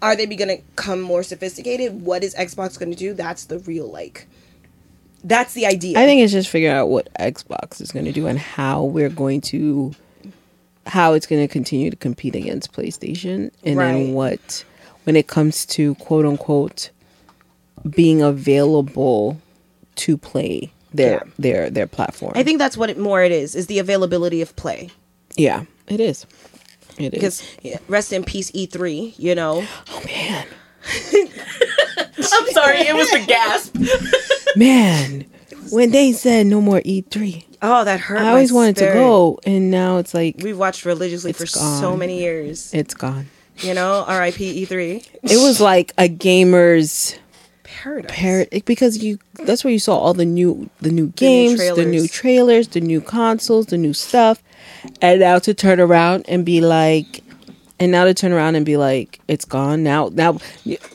[0.00, 2.02] Are they going to come more sophisticated?
[2.02, 3.12] What is Xbox going to do?
[3.12, 4.28] That's the real like.
[5.24, 5.98] That's the idea.
[5.98, 9.08] I think it's just figuring out what Xbox is going to do and how we're
[9.08, 9.94] going to,
[10.86, 13.92] how it's going to continue to compete against PlayStation, and Right.
[13.94, 14.64] then what,
[15.02, 16.90] when it comes to quote unquote,
[17.90, 19.40] being available
[19.96, 21.30] to play their Yeah.
[21.38, 22.32] their their platform.
[22.34, 24.90] I think that's what it more it is is the availability of play.
[25.36, 26.24] yeah, it is.
[26.96, 27.10] It is.
[27.10, 29.64] Because yeah, rest in peace E3, you know.
[29.90, 30.46] oh man,
[32.32, 33.76] I'm sorry, it was the gasp.
[34.56, 35.24] man,
[35.70, 38.18] when they said no more E3, Oh, that hurt.
[38.18, 41.52] I my always wanted to go, and now it's like We've watched religiously for It's
[41.54, 42.72] so many years.
[42.74, 43.26] it's gone.
[43.58, 44.66] You know, R.I.P.
[44.66, 45.06] E3.
[45.22, 47.16] It was like a gamer's
[47.84, 48.10] Paradise.
[48.50, 52.08] par- because you that's where you saw all the new the new games, the new
[52.08, 52.10] trailers.
[52.10, 54.42] trailers, the new consoles, the new stuff.
[55.02, 57.20] And now to turn around and be like
[57.80, 60.38] and now to turn around and be like it's gone now now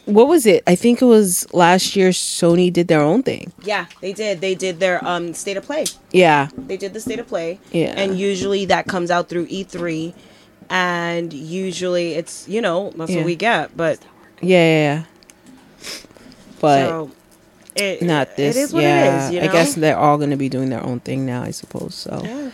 [0.06, 0.64] what was it?
[0.66, 3.52] I think it was last year Sony did their own thing.
[3.64, 4.42] Yeah, they did.
[4.42, 5.86] They did their um state of play.
[6.12, 6.50] Yeah.
[6.58, 7.60] They did the state of play.
[7.72, 7.94] Yeah.
[7.98, 10.14] And usually that comes out through E3
[10.70, 13.18] and usually it's, you know, that's Yeah.
[13.18, 14.00] what we get, but
[14.42, 15.04] Yeah, yeah, yeah.
[16.60, 17.12] But so
[17.76, 18.56] it not this.
[18.56, 19.04] It is what yeah.
[19.04, 21.44] it is, you I guess they're all going to be doing their own thing now,
[21.44, 21.96] I suppose.
[21.96, 22.52] So Yeah.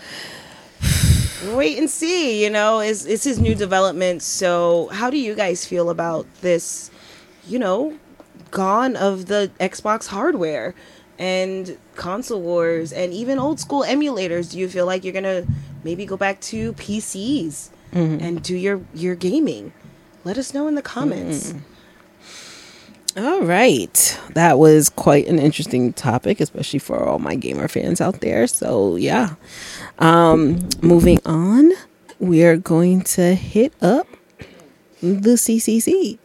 [1.53, 4.23] Wait and see, you know, is it's his new development.
[4.23, 6.89] So, how do you guys feel about this,
[7.47, 7.97] you know,
[8.51, 10.73] gone of the Xbox hardware
[11.19, 14.51] and console wars and even old school emulators?
[14.51, 15.45] Do you feel like you're going to
[15.83, 18.23] maybe go back to PCs mm-hmm.
[18.23, 19.71] and do your your gaming?
[20.23, 21.51] Let us know in the comments.
[21.51, 21.74] Mm-hmm.
[23.17, 24.19] All right.
[24.33, 28.45] That was quite an interesting topic, especially for all my gamer fans out there.
[28.45, 29.35] So, yeah.
[29.99, 31.71] Um, moving on,
[32.19, 34.07] we are going to hit up
[35.01, 36.17] the CCC.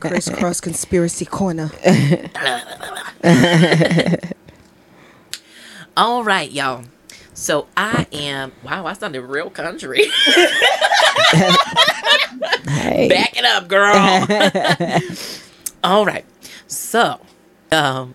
[0.00, 1.70] Criss Cross conspiracy corner.
[5.96, 6.84] All right, y'all.
[7.32, 8.52] So I am.
[8.62, 10.04] Wow, I sounded real country.
[12.68, 13.08] Hey.
[13.08, 13.94] Back it up, girl.
[15.84, 16.24] All right.
[16.66, 17.20] So,
[17.72, 18.14] um,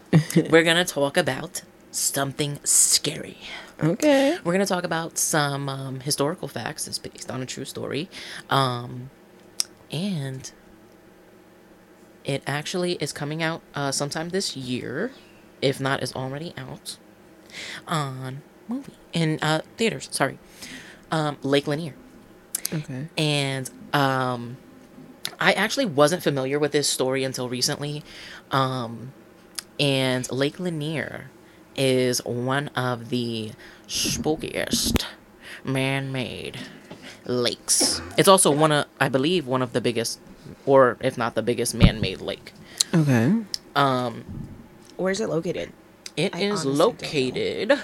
[0.50, 3.38] we're gonna talk about something scary.
[3.84, 4.38] Okay.
[4.44, 6.88] We're gonna talk about some um, historical facts.
[6.88, 8.10] It's based on a true story,
[8.50, 9.10] um,
[9.92, 10.52] and
[12.24, 15.12] it actually is coming out uh, sometime this year,
[15.62, 16.98] if not is already out,
[17.88, 20.08] on movie in uh, theaters.
[20.12, 20.38] Sorry,
[21.12, 21.96] um, Lake Lanier,
[22.74, 23.08] Okay.
[23.18, 24.58] and um,
[25.40, 28.04] I actually wasn't familiar with this story until recently.
[28.52, 29.12] Um,
[29.80, 31.30] and Lake Lanier
[31.76, 33.52] is one of the
[33.88, 35.04] spookiest
[35.64, 36.58] man-made
[37.26, 38.02] lakes.
[38.18, 40.20] It's also one of, I believe, one of the biggest,
[40.66, 42.54] or if not the biggest, man-made lake.
[42.94, 43.34] Okay.
[43.76, 44.48] Um,
[44.98, 45.72] Where's it located?
[46.18, 46.86] it I is honestly don't know.
[46.88, 47.80] located.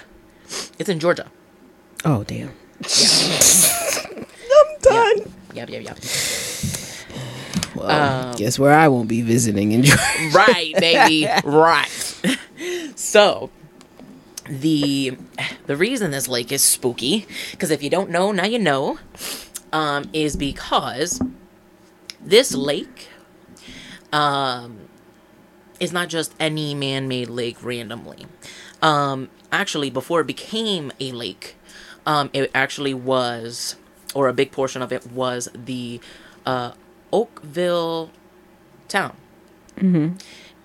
[0.77, 1.31] It's in Georgia.
[2.05, 2.51] Oh damn.
[4.51, 5.33] I'm done.
[5.53, 5.97] Yep, yep, yep.
[7.75, 7.89] Well,
[8.31, 10.01] Um, guess where I won't be visiting in Georgia.
[10.33, 11.87] right, baby, right.
[12.95, 13.49] so,
[14.49, 15.17] the
[15.67, 18.97] the reason this lake is spooky, because if you don't know, now you know,
[19.73, 21.21] um, is because
[22.21, 23.09] this lake,
[24.11, 24.79] um,
[25.79, 28.25] is not just any man-made lake randomly.
[28.81, 31.55] Um, actually, before it became a lake,
[32.05, 33.75] um, it actually was,
[34.17, 36.01] or a big portion of it was the
[36.43, 36.71] uh,
[37.13, 38.09] Oakville
[38.87, 39.15] town.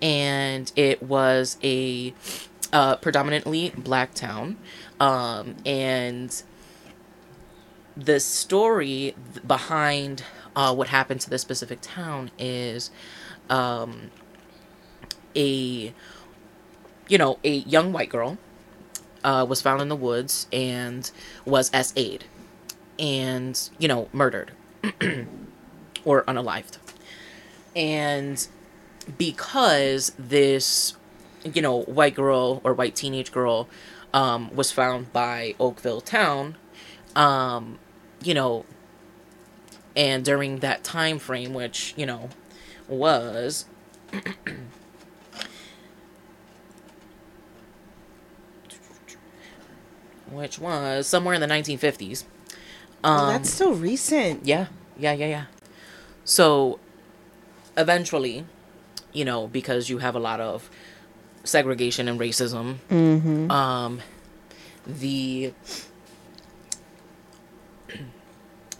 [0.01, 2.15] And it was a
[2.73, 4.57] uh, predominantly black town.
[4.99, 6.41] Um, and
[7.95, 9.13] the story
[9.45, 10.23] behind
[10.55, 12.89] uh, what happened to this specific town is
[13.51, 14.09] um,
[15.35, 15.93] a
[17.07, 18.39] you know a young white girl
[19.23, 21.11] uh, was found in the woods and
[21.45, 22.25] was SA'd
[22.99, 24.51] and you know murdered
[26.05, 26.77] or unalived.
[27.75, 28.45] And
[29.17, 30.95] because this
[31.43, 33.67] you know white girl or white teenage girl
[34.13, 36.55] um, was found by oakville town
[37.15, 37.77] um,
[38.23, 38.65] you know
[39.95, 42.29] and during that time frame which you know
[42.87, 43.65] was
[50.31, 52.23] which was somewhere in the 1950s
[53.03, 54.45] um, Oh, that's so recent.
[54.45, 55.45] yeah, yeah, yeah, yeah.
[56.25, 56.79] So
[57.77, 58.45] eventually,
[59.11, 60.69] you know, because you have a lot of
[61.43, 62.79] segregation and racism,
[63.51, 64.01] um,
[64.87, 65.53] the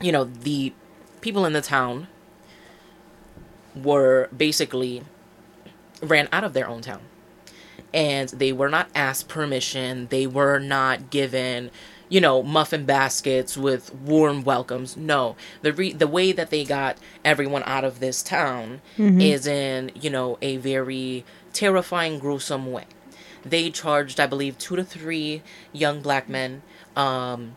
[0.02, 0.74] you know the
[1.22, 2.08] people in the town
[3.76, 5.02] were basically
[6.02, 7.02] ran out of their own town
[7.94, 10.08] and they were not asked permission.
[10.08, 11.70] They were not given,
[12.10, 14.96] you know, muffin baskets with warm welcomes.
[14.98, 18.82] No, the re- the way that they got everyone out of this town
[19.22, 22.86] is in, you know, a very terrifying, gruesome way.
[23.44, 26.62] They charged, I believe, two to three young black men
[26.96, 27.56] um,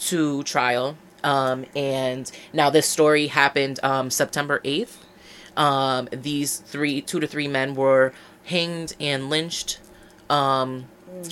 [0.00, 0.96] to trial.
[1.22, 4.96] Um, and now this story happened um, September 8th.
[5.56, 8.12] Um, these three, two to three men were
[8.44, 9.78] hanged and lynched,
[10.28, 10.86] um,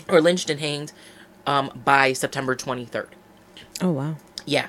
[0.08, 0.92] or lynched and hanged
[1.46, 3.08] um, by September 23rd.
[3.80, 4.16] Oh wow.
[4.46, 4.68] Yeah,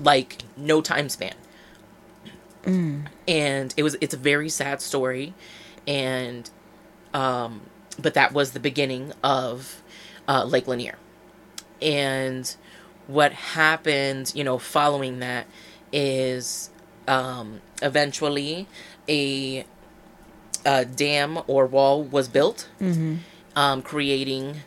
[0.00, 1.34] like no time span.
[3.26, 5.34] And it was it's a very sad story,
[5.86, 6.48] and
[7.12, 7.62] um,
[8.00, 9.82] but that was the beginning of
[10.28, 10.94] uh, Lake Lanier,
[11.80, 12.54] and
[13.08, 15.46] what happened, you know, following that
[15.92, 16.70] is
[17.08, 18.68] um, eventually
[19.08, 19.66] a,
[20.64, 22.68] a dam or wall was built,
[23.56, 24.58] um, creating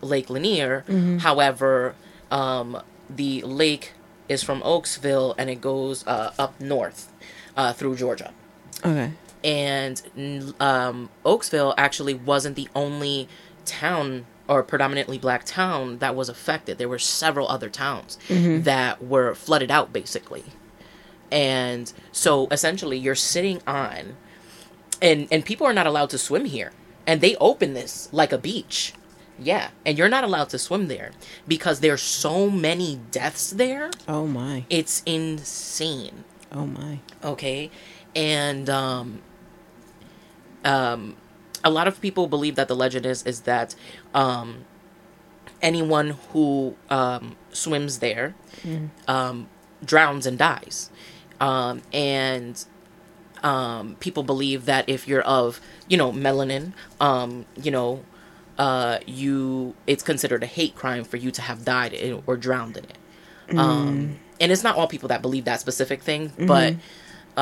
[0.00, 0.84] Lake Lanier.
[1.20, 1.94] However,
[2.30, 3.92] um, the lake
[4.28, 7.12] is from Oaksville and it goes uh, up north
[7.56, 8.32] uh, through Georgia.
[8.84, 9.12] Okay.
[9.42, 13.28] And um, Oaksville actually wasn't the only
[13.64, 16.76] town or predominantly black town that was affected.
[16.78, 18.18] There were several other towns
[18.64, 20.44] that were flooded out, basically.
[21.30, 24.16] And so essentially, you're sitting on,
[25.00, 26.72] and and people are not allowed to swim here,
[27.06, 28.92] and they open this like a beach.
[29.42, 31.12] Yeah, and you're not allowed to swim there
[31.48, 33.90] because there's so many deaths there.
[34.06, 34.64] Oh my.
[34.68, 36.98] It's insane Oh my.
[37.24, 37.70] okay
[38.14, 39.22] and um
[40.64, 41.16] um
[41.64, 43.74] a lot of people believe that the legend is is that
[44.14, 44.64] um
[45.62, 48.34] anyone who um swims there
[49.08, 49.48] um
[49.84, 50.90] drowns and dies
[51.40, 52.64] um and
[53.42, 58.04] um people believe that if you're of you know melanin um you know
[58.60, 62.76] uh you it's considered a hate crime for you to have died in, or drowned
[62.80, 62.98] in it.
[63.58, 66.74] Um and it's not all people that believe that specific thing but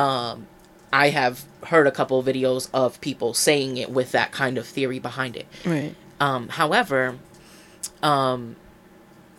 [0.05, 0.47] um
[0.91, 1.35] i have
[1.71, 5.35] heard a couple of videos of people saying it with that kind of theory behind
[5.41, 5.47] it.
[5.65, 5.93] Right.
[6.27, 7.01] um however
[8.01, 8.55] um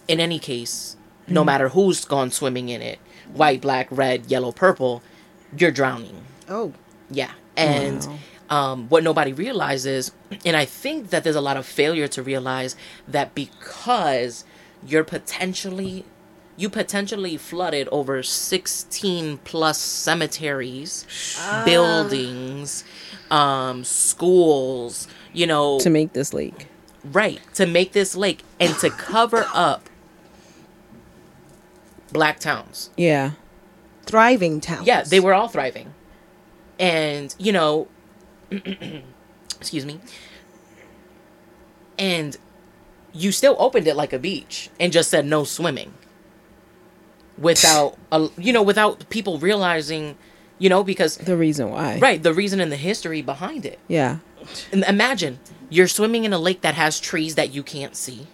[0.06, 0.96] in any case
[1.28, 2.98] no matter who's gone swimming in it
[3.32, 5.02] white black red yellow purple
[5.56, 6.18] you're drowning.
[6.48, 6.72] Oh,
[7.10, 7.32] yeah.
[7.56, 8.06] And
[8.50, 10.12] um, what nobody realizes,
[10.44, 12.76] and I think that there's a lot of failure to realize
[13.08, 14.44] that because
[14.86, 16.04] you're potentially
[16.56, 21.06] you potentially flooded over 16 plus cemeteries,
[21.64, 22.84] buildings,
[23.30, 26.66] um, schools, you know, to make this lake.
[27.04, 29.88] right, to make this lake and to cover up
[32.12, 32.90] black towns.
[32.96, 33.32] Yeah.
[34.04, 34.86] Thriving towns.
[34.86, 35.94] Yeah, they were all thriving.
[36.78, 37.88] And, you know,
[39.58, 40.00] excuse me.
[41.98, 42.36] And
[43.12, 45.92] you still opened it like a beach and just said no swimming.
[47.38, 50.16] Without a, you know, without people realizing,
[50.58, 51.98] you know, because The reason why.
[51.98, 53.78] right, the reason and the history behind it.
[53.88, 54.18] Yeah.
[54.72, 55.38] And imagine
[55.70, 58.26] you're swimming in a lake that has trees that you can't see.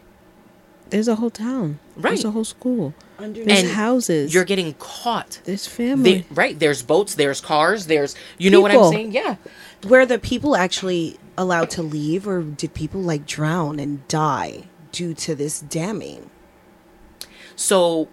[0.90, 1.78] There's a whole town.
[1.96, 2.94] right There's a whole school.
[3.18, 3.46] Underneath.
[3.48, 4.34] There's And houses.
[4.34, 5.40] You're getting caught.
[5.44, 6.18] There's family.
[6.20, 9.12] They, right, there's boats, there's cars, there's you know what I'm saying?
[9.12, 9.36] Yeah.
[9.84, 15.14] Were the people actually allowed to leave, or did people like drown and die due
[15.14, 16.30] to this damming?
[17.56, 18.08] So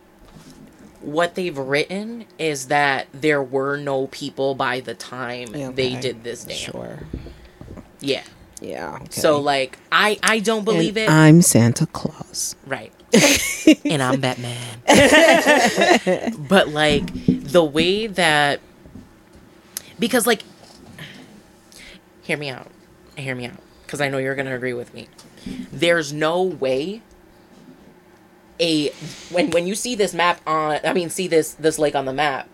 [1.02, 6.45] what they've written is that there were no people by the time they did this
[6.45, 6.58] dam.
[6.58, 6.99] Sure.
[7.99, 8.23] Yeah.
[8.62, 8.95] Yeah.
[8.95, 9.08] okay.
[9.12, 11.10] So like I I don't believe And it.
[11.10, 12.56] I'm Santa Claus.
[12.65, 12.93] right.
[13.86, 14.82] and I'm Batman.
[16.49, 18.60] but like the way that
[19.99, 20.43] because like
[22.23, 22.71] hear me out.
[23.15, 25.07] Hear me out cuz I know you're going to agree with me.
[25.71, 27.01] There's no way
[28.59, 28.89] a
[29.29, 32.13] when when you see this map on I mean see this this lake on the
[32.13, 32.47] map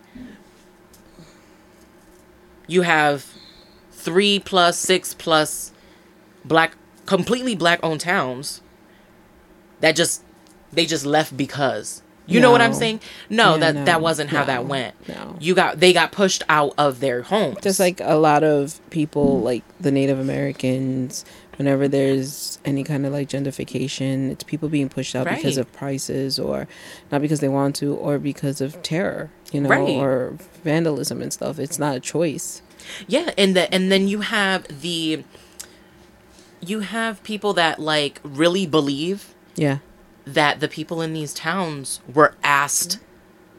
[2.66, 3.26] you have
[3.92, 5.72] 3 plus 6 plus
[6.44, 8.62] black completely black owned towns
[9.80, 10.22] that just
[10.72, 13.00] they just left because you know what I'm saying?
[13.28, 14.94] No, Yeah, that no, that wasn't how no, that went.
[15.08, 15.36] no.
[15.40, 17.58] You got they got pushed out of their homes.
[17.62, 21.24] Just like a lot of people, like the Native Americans,
[21.56, 26.38] whenever there's any kind of like gentrification, it's people being pushed out because of prices
[26.38, 26.66] or
[27.12, 29.88] not because they want to or because of terror, you know, Right.
[29.96, 31.58] or vandalism and stuff.
[31.58, 32.62] It's not a choice.
[33.06, 35.22] Yeah, and the and then you have the
[36.60, 39.78] you have people that like really believe Yeah.
[40.34, 42.98] That the people in these towns were asked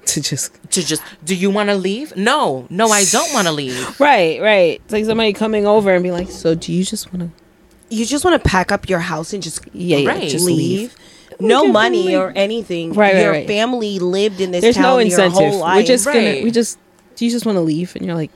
[0.05, 2.15] To just to just do you want to leave?
[2.15, 3.99] No, no, I don't want to leave.
[3.99, 4.81] Right, right.
[4.83, 8.05] It's like somebody coming over and be like, "So, do you just want to You
[8.05, 10.29] just want to pack up your house and just Yeah, yeah, Right.
[10.29, 10.57] just leave.
[10.57, 10.95] leave.
[11.39, 12.19] No can money leave.
[12.19, 12.93] or anything.
[12.93, 13.47] Right, right, your right.
[13.47, 15.33] family lived in this There's town no your incentive.
[15.33, 15.77] whole life.
[15.77, 16.41] We're just gonna.
[16.43, 16.77] We just.
[17.15, 17.95] Do you just want to leave?
[17.95, 18.31] And you're like,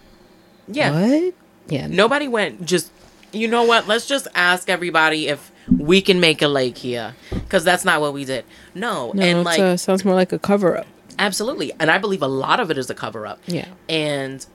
[0.67, 0.91] Yeah.
[0.91, 1.33] what?
[1.67, 1.87] Yeah.
[1.87, 2.91] Nobody went just
[3.33, 3.87] you know what?
[3.87, 7.15] Let's just ask everybody if we can make a lake here
[7.49, 8.45] cuz that's not what we did.
[8.73, 10.87] No, No, and like uh, sounds more like a cover up.
[11.19, 11.71] absolutely.
[11.79, 13.39] And I believe a lot of it is a cover up.
[13.47, 13.67] Yeah.
[13.89, 14.45] and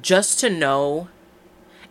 [0.00, 1.08] just to know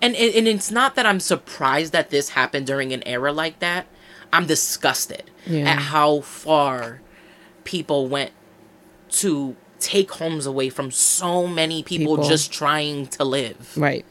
[0.01, 3.57] and, and and it's not that i'm surprised that this happened during an era like
[3.59, 3.87] that
[4.31, 5.69] i'm disgusted Yeah.
[5.71, 7.01] at how far
[7.63, 8.31] people went
[9.21, 12.29] to take homes away from so many people, People.
[12.29, 14.05] just trying to live Right.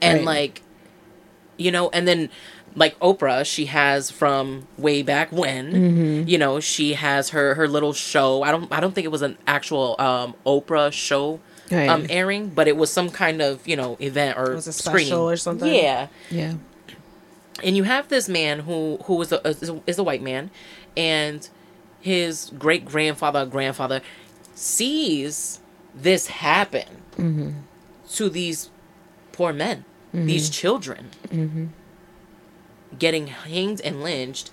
[0.00, 0.26] and Right.
[0.26, 0.62] like
[1.58, 2.30] you know and then
[2.76, 6.28] like oprah she has from way back when Mm-hmm.
[6.28, 9.22] you know she has her her little show i don't i don't think it was
[9.22, 11.88] an actual um oprah show Right.
[11.88, 14.72] um airing but it was some kind of you know event or It was a
[14.72, 15.06] screening.
[15.06, 15.72] special or something?
[15.72, 16.54] yeah Yeah.
[17.62, 20.50] and you have this man who who is a is a, is a white man
[20.96, 21.48] and
[22.00, 24.00] his great grandfather grandfather
[24.54, 25.60] sees
[25.94, 27.50] this happen Mm-hmm.
[28.14, 28.70] to these
[29.32, 31.66] poor men these children Mm-hmm.
[32.98, 34.50] Getting hanged and lynched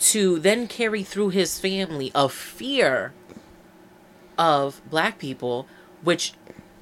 [0.00, 3.12] to then carry through his family a fear
[4.38, 5.66] of black people
[6.02, 6.32] which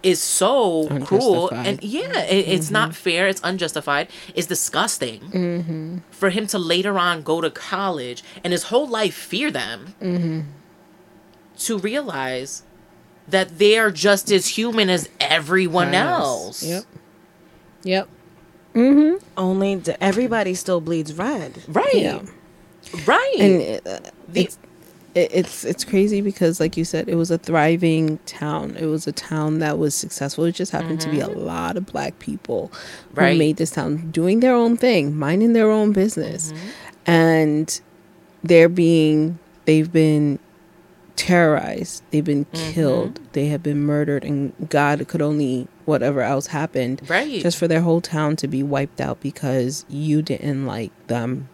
[0.00, 5.98] is so cruel and yeah it, it's not fair it's unjustified it's disgusting Mm-hmm.
[6.10, 10.40] for him to later on go to college and his whole life fear them Mm-hmm.
[11.58, 12.62] to realize
[13.26, 16.84] that they are just as human as everyone else Yep.
[17.82, 18.08] Yep.
[18.78, 19.24] Mm-hmm.
[19.36, 21.62] Only the, everybody still bleeds red.
[21.68, 22.20] right Yeah.
[23.06, 23.98] right And it, uh,
[24.28, 24.58] The- it's
[25.14, 28.76] it, it's it's crazy because, like you said, it was a thriving town.
[28.78, 30.44] It was a town that was successful.
[30.44, 32.70] It just happened to be a lot of black people
[33.14, 36.52] who made this town doing their own thing, minding their own business,
[37.06, 37.80] and
[38.44, 40.38] they're being they've been
[41.18, 42.02] terrorized.
[42.10, 43.20] They've been killed.
[43.32, 47.80] They have been murdered, and God could only whatever else happened right just for their
[47.80, 51.48] whole town to be wiped out because you didn't like them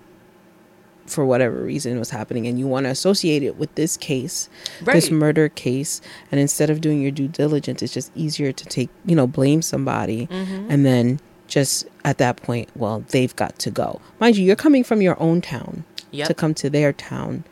[1.07, 4.49] for whatever reason was happening and you want to associate it with this case
[4.95, 6.01] this murder case
[6.33, 9.61] and instead of doing your due diligence it's just easier to take you know blame
[9.63, 10.71] somebody Mm-hmm.
[10.71, 14.83] and then just at that point well they've got to go mind you you're coming
[14.83, 16.27] from your own town Yep.
[16.29, 17.45] to come to their town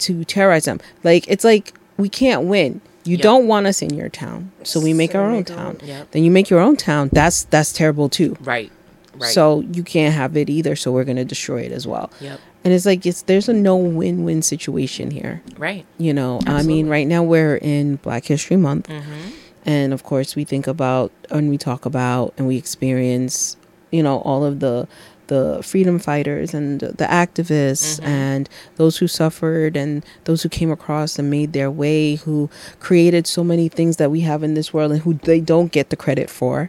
[0.00, 3.22] to terrorize them like it's like we can't win you Yep.
[3.22, 5.88] don't want us in your town so we make So our own town own.
[5.88, 6.10] Yep.
[6.10, 8.70] then you make your own town that's that's terrible too Right.
[9.14, 9.30] Right.
[9.32, 12.40] so you can't have it either so we're going to destroy it as well Yep.
[12.64, 15.84] and it's like it's there's a no win-win situation here Right.
[15.98, 19.30] you know i mean right now we're in black history month Mm-hmm.
[19.66, 23.56] and of course we think about and we talk about and we experience
[23.90, 24.86] you know all of the
[25.30, 31.18] the freedom fighters and the activists and those who suffered and those who came across
[31.18, 32.50] and made their way who
[32.80, 35.90] created so many things that we have in this world and who they don't get
[35.90, 36.68] the credit for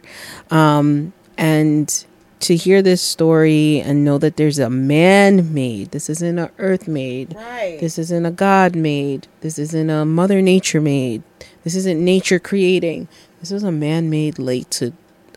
[0.50, 2.06] um and
[2.38, 6.86] to hear this story and know that there's a man made this isn't a earth
[6.88, 7.78] made Right.
[7.80, 9.26] this isn't a God made.
[9.42, 11.22] This isn't a Mother Nature made.
[11.64, 13.06] This isn't nature creating.
[13.40, 14.92] This is a man made lake to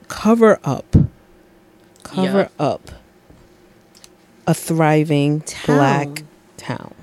[0.07, 0.95] cover up,
[2.03, 2.65] cover Yeah.
[2.73, 2.91] up
[4.47, 5.77] a thriving Town.
[5.77, 6.23] black
[6.57, 6.93] town.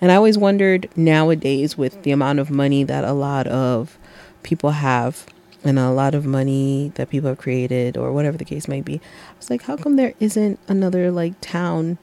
[0.00, 3.98] And I always wondered nowadays with the amount of money that a lot of
[4.42, 5.26] people have
[5.64, 8.94] and a lot of money that people have created or whatever the case may be.
[8.96, 11.98] I was like, how come there isn't another like town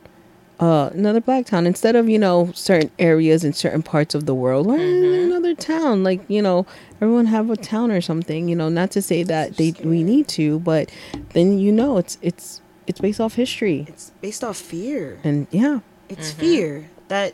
[0.59, 4.33] uh another black town instead of you know certain areas in certain parts of the
[4.33, 6.65] world why isn't another town like you know
[7.01, 10.27] everyone have a town or something you know not to say that they we need
[10.27, 10.89] to but
[11.33, 15.19] then you know it's it's it's based off history It's based off fear.
[15.23, 15.79] and yeah
[16.09, 16.39] It's Mm-hmm.
[16.39, 17.33] fear that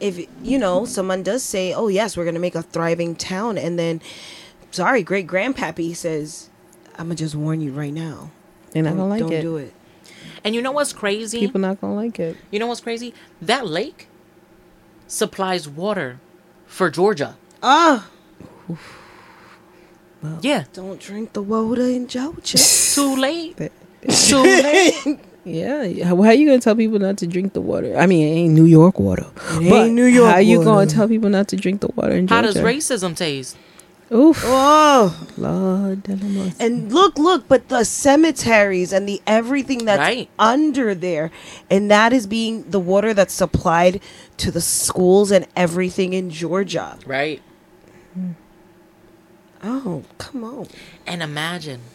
[0.00, 3.78] if you know someone does say, "Oh yes, we're gonna make a thriving town," and
[3.78, 4.02] then,
[4.72, 6.50] sorry, great grandpappy says,
[6.98, 8.30] "I'm gonna just warn you right now.
[8.74, 9.72] And I Don't, gonna like don't it do it."
[10.42, 11.38] And you know what's crazy?
[11.38, 13.14] people not gonna like it You know what's crazy?
[13.40, 14.08] That lake
[15.06, 16.18] supplies water
[16.66, 17.36] for Georgia.
[17.62, 18.10] Ah,
[20.42, 20.64] Yeah.
[20.72, 22.58] don't drink the water in Georgia.
[22.58, 23.56] Too late.
[23.56, 23.72] But-
[24.08, 25.18] Too late.
[25.46, 28.30] yeah how, how you gonna tell people not to drink the water i mean it
[28.30, 30.70] ain't new york water It but ain't New York how are you water.
[30.70, 32.34] gonna tell people not to drink the water in Georgia?
[32.34, 33.56] How does racism taste?
[34.12, 36.08] oof oh, lord
[36.60, 40.28] and look, look, but the cemeteries and the everything that's Right.
[40.38, 41.30] under there,
[41.70, 44.00] and that is being the water that's supplied
[44.38, 46.98] to the schools and everything in Georgia.
[47.06, 47.40] Right.
[49.62, 50.68] Oh, come on.
[51.06, 51.93] And imagine Get you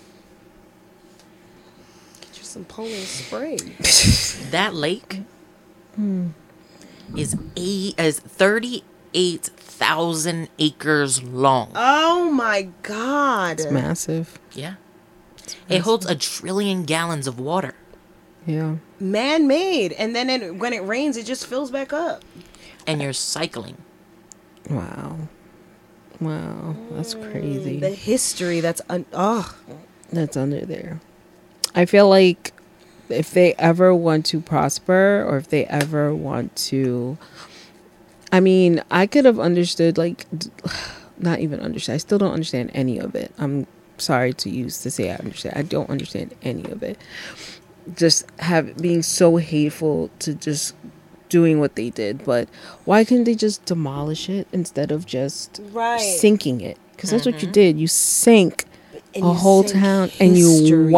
[2.50, 3.58] some Poland Spring.
[4.52, 5.22] that lake
[7.16, 8.84] is eight is thirty
[9.14, 11.72] eight thousand acres long.
[11.76, 13.60] Oh my god.
[13.60, 14.76] it's massive Yeah.
[15.68, 17.74] It holds a trillion gallons of water.
[18.46, 19.94] yeah Man made.
[19.94, 22.24] And then it, when it rains, it just fills back up.
[22.86, 23.78] And you're cycling.
[24.70, 25.18] Wow.
[26.20, 26.76] Wow.
[26.92, 27.80] That's mm, crazy.
[27.80, 28.82] The history that's.
[28.90, 29.56] Un- oh.
[30.12, 31.00] That's under there.
[31.76, 32.54] I feel like
[33.10, 37.18] if they ever want to prosper or if they ever want to.
[38.32, 40.26] I mean, I could have understood, like,
[41.18, 41.96] not even understand.
[41.96, 43.34] I still don't understand any of it.
[43.38, 43.66] I'm
[43.98, 45.58] sorry to use to say I understand.
[45.58, 46.98] I don't understand any of it.
[47.96, 50.76] Just have being so hateful to just
[51.30, 52.24] doing what they did.
[52.24, 52.48] But
[52.86, 55.98] why couldn't they just demolish it instead of just Right.
[56.00, 56.78] sinking it?
[56.96, 57.52] Because that's what you mm-hmm.
[57.54, 57.80] did.
[57.80, 58.66] You sank
[59.16, 60.92] And a you whole town and you history.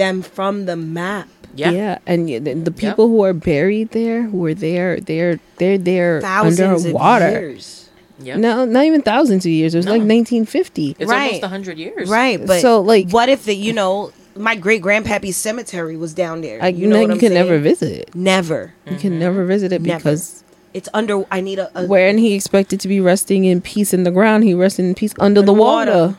[0.00, 0.22] Wiped.
[0.24, 1.28] them from the map.
[1.54, 1.70] Yeah.
[1.72, 6.20] Yeah, and the, the people who are buried there, who are there, they're they're there
[6.20, 7.26] Thousands underwater.
[7.26, 7.88] of years.
[8.22, 8.38] Yep.
[8.38, 9.74] No, not even thousands of years.
[9.74, 9.92] It was No.
[9.92, 10.96] like 1950.
[10.98, 11.26] It's Right.
[11.26, 12.08] almost a hundred years.
[12.08, 16.40] Right, but So, like- what if the you know my great grandpappy's cemetery was down
[16.42, 16.60] there?
[16.60, 18.14] Like you you, know know, what you I'm can never visit it.
[18.14, 19.20] Never, You can mm-hmm.
[19.20, 19.98] never visit it Never.
[19.98, 20.44] because
[20.74, 21.24] it's under.
[21.32, 24.44] I need a, a where he expected to be resting in peace in the ground,
[24.44, 25.90] he rested in peace under the Underwater.
[25.90, 26.16] water.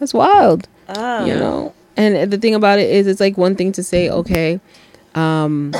[0.00, 0.68] That's wild.
[0.88, 1.24] Oh.
[1.24, 4.60] you know and the thing about it is it's like one thing to say okay
[5.14, 5.72] um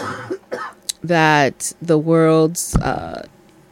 [1.03, 3.27] that the world's uh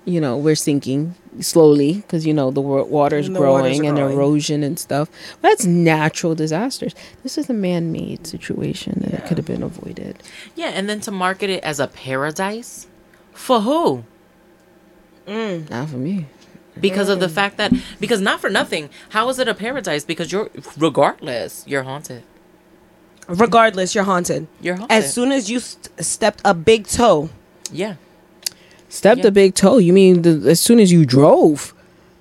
[0.04, 3.98] you know we're sinking slowly because you know the wor- water's the growing are and
[3.98, 4.14] growing.
[4.14, 5.08] erosion and stuff
[5.42, 10.20] that's natural disasters this is a man-made situation that could have been avoided
[10.56, 12.86] Yeah, and then to market it as a paradise
[13.32, 14.04] for who?
[15.28, 16.26] not for me
[16.80, 17.70] Because of the fact that
[18.00, 20.02] because not for nothing, how is it a paradise?
[20.04, 22.22] Because you're regardless, you're haunted.
[23.38, 24.46] Regardless, you're haunted.
[24.60, 24.92] You're haunted.
[24.96, 27.30] As soon as you st- stepped a big toe,
[27.72, 27.94] yeah.
[28.88, 29.28] stepped Yeah.
[29.28, 31.72] a big toe you mean the, as soon as you drove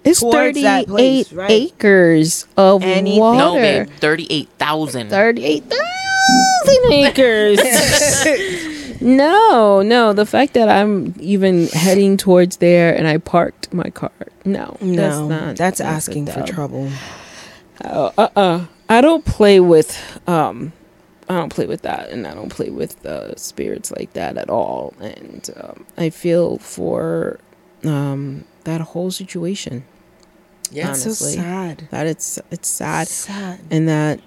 [0.04, 1.50] it's Towards 38 place, right.
[1.52, 3.20] acres of Anything.
[3.20, 5.10] water No, babe, thirty-eight thousand.
[5.10, 7.60] 38,000 acres.
[9.02, 10.12] No, no.
[10.12, 14.12] The fact that I'm even heading towards there and I parked my car.
[14.44, 15.56] No, No, that's not.
[15.56, 16.90] that's a asking for trouble.
[17.86, 19.96] Oh, uh, uh I don't play with.
[20.28, 20.74] Um,
[21.30, 24.50] I don't play with that, and I don't play with uh, spirits like that at
[24.50, 24.94] all.
[25.00, 27.40] And um, I feel for
[27.86, 29.86] um that whole situation.
[30.72, 30.90] Yeah.
[30.92, 31.88] It's so sad.
[31.92, 33.60] That it's it's sad, Sad.
[33.72, 34.20] and that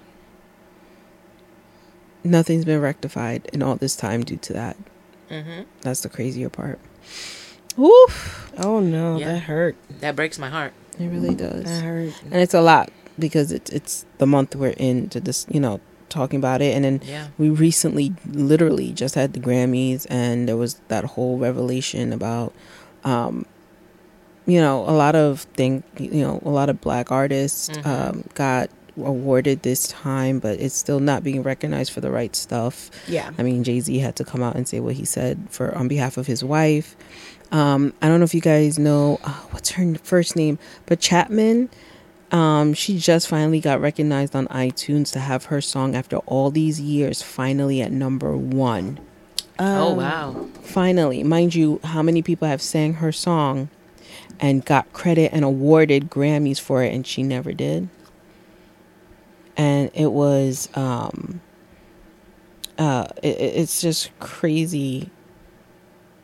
[2.23, 4.77] nothing's been rectified in all this time due to that.
[5.29, 6.79] hmm That's the crazier part.
[7.79, 9.33] Oof, Oh no, Yeah.
[9.33, 9.75] that hurt.
[9.99, 10.73] That breaks my heart.
[10.99, 11.63] it really does.
[11.65, 12.13] That hurt.
[12.23, 15.79] and it's a lot because it's it's the month we're in to this you know
[16.13, 17.27] talking about it and then Yeah.
[17.37, 22.53] we recently literally just had the grammys and there was that whole revelation about
[23.03, 23.45] um
[24.45, 27.85] you know a lot of thing you know a lot of black artists Mhm.
[27.85, 32.91] um got awarded this time but it's still not being recognized for the right stuff
[33.07, 33.31] Yeah.
[33.39, 35.87] I mean, Jay Z had to come out and say what he said for on
[35.87, 36.95] behalf of his wife.
[37.51, 41.69] Um, I don't know if you guys know uh, what's her first name, but Chapman.
[42.33, 46.81] Um, she just finally got recognized on iTunes to have her song after all these
[46.81, 48.99] years finally at number one.
[49.59, 50.47] oh Um, wow.
[50.63, 53.69] Finally, mind you, how many people have sang her song
[54.39, 57.87] and got credit and awarded Grammys for it, and she never did.
[59.55, 61.39] And it was, um,
[62.79, 65.11] uh, it, it- it's just crazy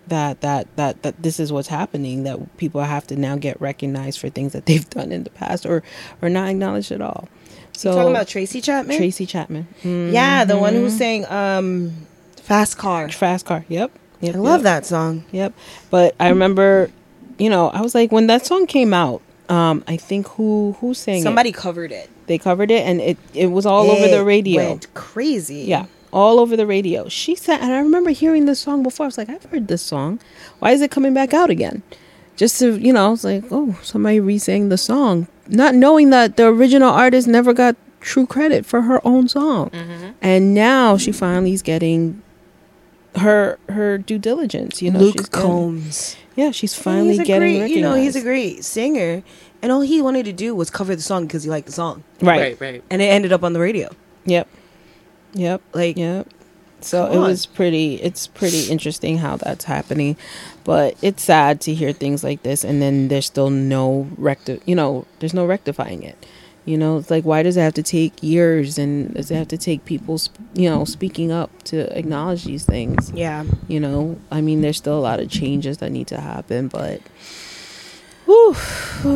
[0.10, 2.24] that that that that this is what's happening.
[2.24, 5.66] That people have to now get recognized for things that they've done in the past,
[5.66, 5.84] or
[6.22, 7.28] or not acknowledged at all.
[7.74, 8.98] So you talking about Tracy Chapman?
[8.98, 10.98] Tracy Chapman, Yeah, the one who Mhm.
[10.98, 11.94] sang um,
[12.42, 13.64] "Fast Car." Fast Car.
[13.70, 13.92] Yep.
[14.22, 14.64] yep I love yep.
[14.64, 15.24] that song.
[15.32, 15.54] Yep.
[15.90, 16.90] But I remember,
[17.38, 20.94] you know, I was like, when that song came out, um, I think who who
[20.94, 21.56] sang Somebody it?
[21.56, 22.10] covered it.
[22.28, 24.70] They covered it, and it it was all over the radio.
[24.70, 25.62] Went crazy.
[25.68, 27.08] Yeah, all over the radio.
[27.10, 29.06] She said, and I remember hearing this song before.
[29.06, 30.20] I was like, I've heard this song.
[30.60, 31.84] Why is it coming back out again?
[32.36, 36.38] Just to, you know, I was like, oh, somebody re-sang the song, not knowing that
[36.38, 41.12] the original artist never got true credit for her own song, hmm and now she
[41.12, 42.22] finally is getting
[43.16, 44.82] her her due diligence.
[44.82, 46.16] You know, Luke she's getting- Combs.
[46.36, 47.76] yeah, she's finally he's a getting great, recognized.
[47.76, 49.24] You know, he's a great singer,
[49.62, 52.04] and all he wanted to do was cover the song because he liked the song,
[52.22, 52.40] right.
[52.40, 52.62] Right.
[52.62, 52.84] Right.
[52.90, 53.90] and it ended up on the radio.
[54.26, 54.48] Yep.
[55.34, 55.62] Yep.
[55.74, 56.28] Like, Yep.
[56.82, 57.24] So it on.
[57.24, 57.96] was pretty.
[57.96, 60.16] It's pretty interesting how that's happening,
[60.64, 64.62] but it's sad to hear things like this, and then there's still no recti.
[64.66, 66.26] You know, there's no rectifying it.
[66.64, 69.50] You know, it's like why does it have to take years, and does it have
[69.50, 73.12] to take people, sp- you know, speaking up to acknowledge these things?
[73.14, 76.70] yeah, You know, I mean, there's still a lot of changes that need to happen,
[76.70, 77.02] but.
[78.26, 78.54] Whew,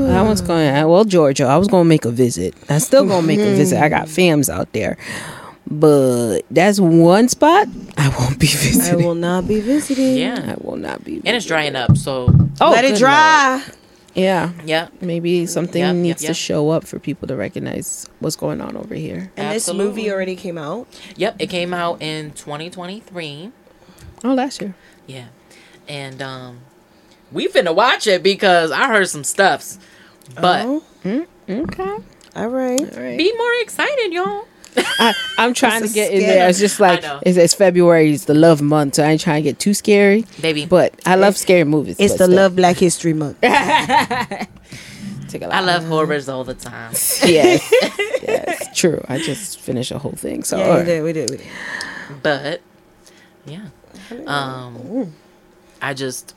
[0.08, 0.74] that one's going.
[0.90, 2.56] Well, Georgia, I was gonna make a visit.
[2.68, 3.80] I'm still gonna make a visit.
[3.82, 4.98] I got fams out there,
[5.68, 9.02] but that's one spot I won't be visiting.
[9.02, 10.18] I will not be visiting.
[10.18, 10.56] Yeah.
[10.58, 11.18] I will not be.
[11.26, 12.28] And it's drying up, so
[12.62, 13.58] Oh, Let it dry.
[13.58, 13.78] Lord.
[14.16, 14.90] Yeah, yeah.
[15.02, 18.78] maybe something Yep, yep, needs to show up for people to recognize what's going on
[18.78, 19.32] over here.
[19.36, 20.86] And this movie already came out.
[21.16, 21.38] Yep.
[21.40, 23.52] It came out in 2023.
[24.24, 24.76] Oh, last year.
[25.08, 25.26] Yeah.
[25.88, 26.60] And um,
[27.32, 29.80] we finna watch it because I heard some stuffs.
[30.40, 30.84] But Oh,
[31.50, 31.98] Okay.
[32.36, 32.82] all right.
[32.96, 33.18] All right.
[33.18, 34.46] be more excited, y'all.
[34.78, 36.50] I, I'm trying to This is get in there.
[36.50, 38.12] It's just like it's, it's February.
[38.12, 40.26] It's the love month, so I ain't trying to get too scary.
[40.42, 40.66] Baby.
[40.66, 41.98] But I love scary movies.
[42.00, 42.36] It's the still.
[42.36, 43.40] Love Black History Month.
[45.34, 45.54] Take a lot.
[45.56, 46.92] I love horrors all the time.
[47.26, 47.68] yes,
[48.22, 49.04] yes, true.
[49.10, 50.44] I just finished a whole thing.
[50.44, 51.48] So yeah, all we did, we did, we did.
[52.22, 52.62] But
[53.46, 53.68] yeah.
[54.28, 55.14] Um
[55.82, 56.36] I just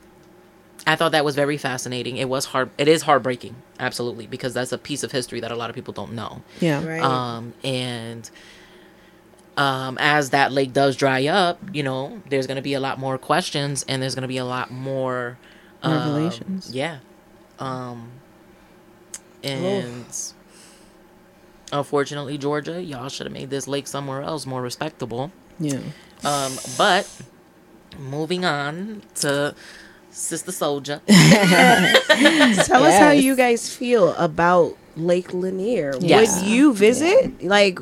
[0.87, 2.17] I thought that was very fascinating.
[2.17, 5.57] It was hard it is heartbreaking, absolutely, because that's a piece of history that a
[5.57, 6.43] lot of people don't know.
[6.61, 7.03] yeah, Right.
[7.03, 8.29] Um and
[9.57, 12.99] um as that lake does dry up, you know, there's going to be a lot
[12.99, 15.39] more questions and there's going to be a lot more
[15.83, 16.71] um, Revelations.
[16.73, 16.99] yeah.
[17.59, 18.11] Um
[19.43, 20.05] and
[21.73, 25.31] unfortunately, Georgia, y'all should have made this lake somewhere else more respectable.
[25.59, 25.81] yeah.
[26.25, 27.09] Um, but
[27.99, 29.55] moving on to
[30.17, 31.01] Sister Soldier.
[31.07, 35.95] Tell us how you guys feel about Lake Lanier.
[36.01, 36.41] Yes.
[36.41, 37.43] Would you visit?
[37.45, 37.79] Like,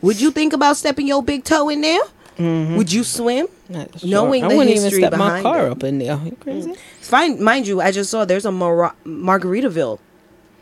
[0.00, 2.02] would you think about stepping your big toe in there?
[2.38, 2.76] Mm-hmm.
[2.76, 3.48] Would you swim?
[3.68, 4.08] Not sure.
[4.08, 5.72] Knowing I the wouldn't even history step my car it.
[5.72, 6.18] up in there.
[6.24, 6.70] You crazy?
[6.70, 6.76] Mm.
[7.00, 9.98] Fine, mind you, I just saw there's a Mar- Margaritaville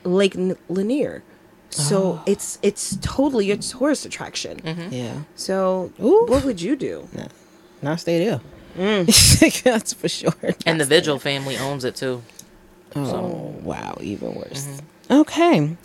[0.04, 1.22] Lake N- Lanier,
[1.68, 2.22] so oh.
[2.26, 4.58] it's it's totally a tourist attraction.
[4.60, 4.92] Mm-hmm.
[4.92, 5.22] Yeah.
[5.36, 6.26] So, Ooh.
[6.26, 7.08] what would you do?
[7.82, 8.40] Not stay there.
[8.76, 9.62] Mm.
[9.62, 10.34] That's for sure.
[10.66, 12.22] and the Vigil family owns it too.
[12.96, 14.80] Oh wow, even worse.
[15.10, 15.76] Okay.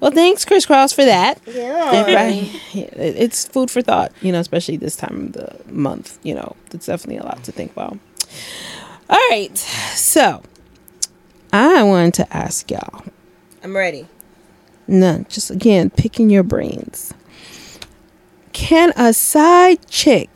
[0.00, 1.40] Well, thanks, Criss Cross, for that.
[1.46, 2.14] Yeah.
[2.14, 2.50] Right.
[2.74, 6.18] It's food for thought, you know, especially this time of the month.
[6.22, 7.98] You know, it's definitely a lot to think about.
[9.08, 9.56] All right.
[9.56, 10.42] So,
[11.52, 13.04] I wanted to ask y'all.
[13.62, 14.06] I'm ready.
[14.86, 17.14] No, just again, picking your brains.
[18.52, 20.35] Can a side chick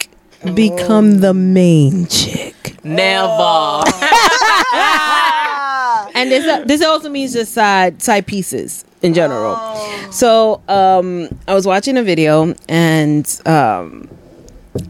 [0.54, 2.76] become the main chick?
[2.84, 3.84] Never.
[6.20, 9.56] And this this also means just side side pieces in general.
[10.10, 14.08] So um, I was watching a video and um,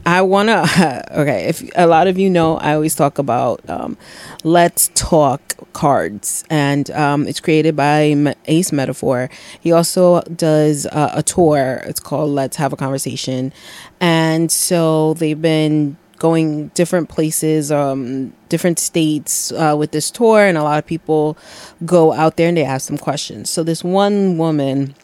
[0.05, 0.65] I wanna
[1.13, 1.45] okay.
[1.49, 3.97] If a lot of you know, I always talk about um,
[4.45, 5.41] let's talk
[5.73, 9.31] cards, and um, it's created by Ace Metaphor.
[9.61, 11.83] He also does uh, a tour.
[11.87, 13.53] It's called Let's Have a Conversation,
[14.01, 20.59] and so they've been going different places, um, different states uh, with this tour, and
[20.59, 21.39] a lot of people
[21.87, 23.49] go out there and they ask them questions.
[23.49, 24.95] So this one woman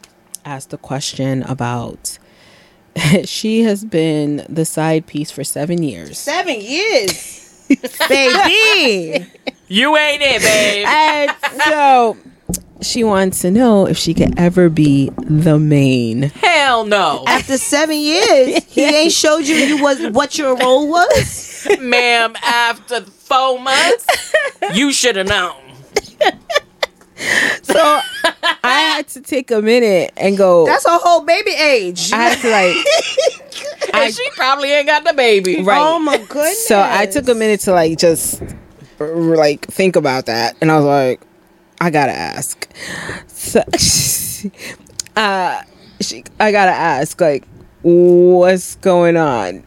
[0.45, 2.19] asked a question about
[3.25, 6.17] she has been the side piece for seven years.
[6.17, 7.65] Seven years,
[8.09, 9.25] baby.
[9.67, 10.85] you ain't it, babe.
[10.87, 11.31] And
[11.63, 12.17] so
[12.81, 16.23] she wants to know if she could ever be the main.
[16.23, 17.23] Hell no.
[17.27, 21.67] After seven years, he ain't showed you you was what your role was.
[21.79, 24.33] Ma'am, after four months,
[24.73, 25.55] you should have known.
[27.63, 27.75] So
[28.63, 30.65] I had to take a minute and go.
[30.65, 32.11] That's a whole baby age.
[32.13, 35.61] I had to like, And she probably ain't got the baby.
[35.63, 35.79] right.
[35.79, 36.67] Oh my goodness.
[36.67, 38.41] So I took a minute to like just
[38.99, 41.21] like think about that, and I was like,
[41.79, 42.67] I gotta ask.
[43.27, 43.59] So,
[45.15, 45.61] uh,
[46.01, 47.47] she, I gotta ask, like,
[47.81, 49.63] what's going on,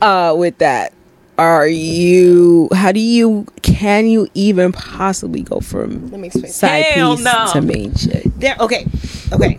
[0.00, 0.92] uh, with that?
[1.36, 2.68] Are you?
[2.72, 3.46] How do you?
[3.62, 6.52] Can you even possibly go from Let me explain.
[6.52, 7.50] side Hell piece no.
[7.52, 8.24] to main chick?
[8.36, 8.56] There.
[8.60, 8.86] Okay.
[9.32, 9.58] Okay.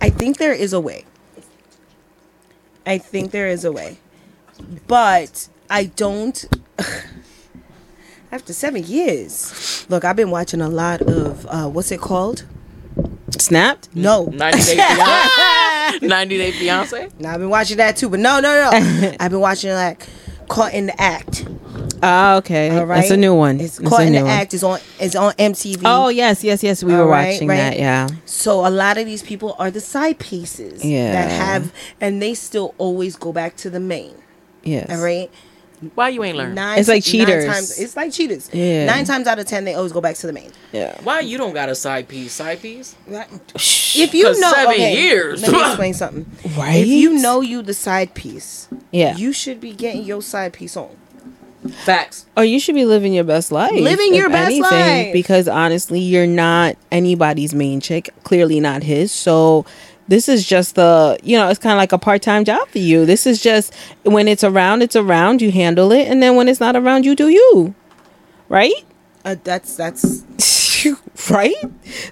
[0.00, 1.04] I think there is a way.
[2.84, 3.98] I think there is a way,
[4.86, 6.44] but I don't.
[8.32, 12.44] After seven years, look, I've been watching a lot of uh, what's it called?
[13.30, 13.88] Snapped?
[13.94, 16.06] No, 90 Day Fiance.
[16.06, 17.08] 90 Day Fiance.
[17.20, 19.16] no, I've been watching that too, but no, no, no.
[19.20, 20.06] I've been watching like
[20.48, 21.46] Caught in the Act.
[22.02, 22.70] Ah, okay.
[22.76, 23.60] All right, That's a new one.
[23.60, 24.30] It's That's Caught a in the one.
[24.30, 25.82] Act is on is on MTV.
[25.84, 26.82] Oh yes, yes, yes.
[26.84, 27.56] We All were right, watching right.
[27.56, 27.78] that.
[27.78, 28.08] Yeah.
[28.24, 31.12] So a lot of these people are the side pieces Yeah.
[31.12, 34.14] that have, and they still always go back to the main.
[34.62, 34.90] Yes.
[34.90, 35.30] All right.
[35.94, 36.54] Why you ain't learn?
[36.54, 37.44] Nine, It's like nine cheaters.
[37.44, 38.48] times, it's like cheaters.
[38.52, 38.86] Yeah.
[38.86, 40.50] Nine times out of ten, they always go back to the main.
[40.72, 40.98] Yeah.
[41.02, 42.32] Why you don't got a side piece?
[42.32, 42.96] Side piece?
[43.08, 45.42] If you know, seven okay, years.
[45.42, 46.26] Let me explain something.
[46.56, 46.76] Right.
[46.76, 49.16] If you know you the side piece, Yeah.
[49.16, 50.90] you should be getting your side piece on.
[51.84, 52.26] Facts.
[52.36, 53.72] or you should be living your best life.
[53.72, 55.12] Living your best life.
[55.12, 58.10] Because honestly, you're not anybody's main chick.
[58.22, 59.10] Clearly not his.
[59.10, 59.66] So
[60.08, 63.04] this is just the you know it's kind of like a part-time job for you
[63.06, 66.60] this is just when it's around it's around you handle it and then when it's
[66.60, 67.74] not around you do you
[68.48, 68.84] right
[69.24, 70.22] Uh, that's that's
[71.30, 71.54] right?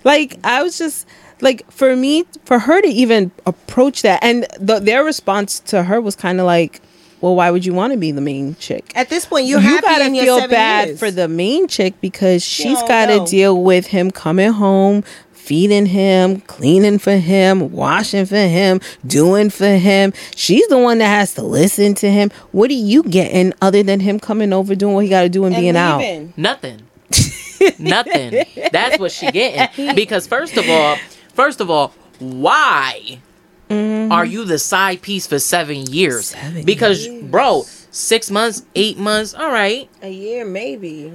[0.03, 1.07] Like I was just
[1.41, 6.01] like for me for her to even approach that and the, their response to her
[6.01, 6.81] was kind of like,
[7.21, 8.93] well, why would you want to be the main chick?
[8.97, 10.99] at this point you're you gotta feel bad years.
[10.99, 13.27] for the main chick because she's don't got to know.
[13.27, 15.05] deal with him coming home
[15.45, 21.07] feeding him cleaning for him washing for him doing for him she's the one that
[21.07, 24.95] has to listen to him what are you getting other than him coming over doing
[24.95, 25.99] what he got to do and, And being out.
[26.37, 26.83] Nothing.
[27.79, 28.45] Nothing.
[28.73, 29.95] That's what she getting.
[29.95, 30.97] Because first of all,
[31.33, 31.89] first of all,
[32.19, 33.21] why
[33.69, 34.13] mm-hmm.
[34.13, 36.31] are you the side piece for seven years?
[36.31, 39.89] Seven because bro, six months, eight months, all right.
[40.03, 41.13] A year maybe.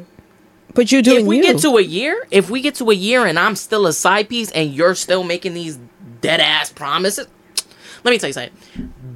[0.80, 1.44] But you're doing if we you.
[1.44, 4.30] get to a year, if we get to a year and I'm still a side
[4.30, 5.78] piece and you're still making these
[6.22, 7.28] dead ass promises,
[8.06, 8.54] let me tell you something.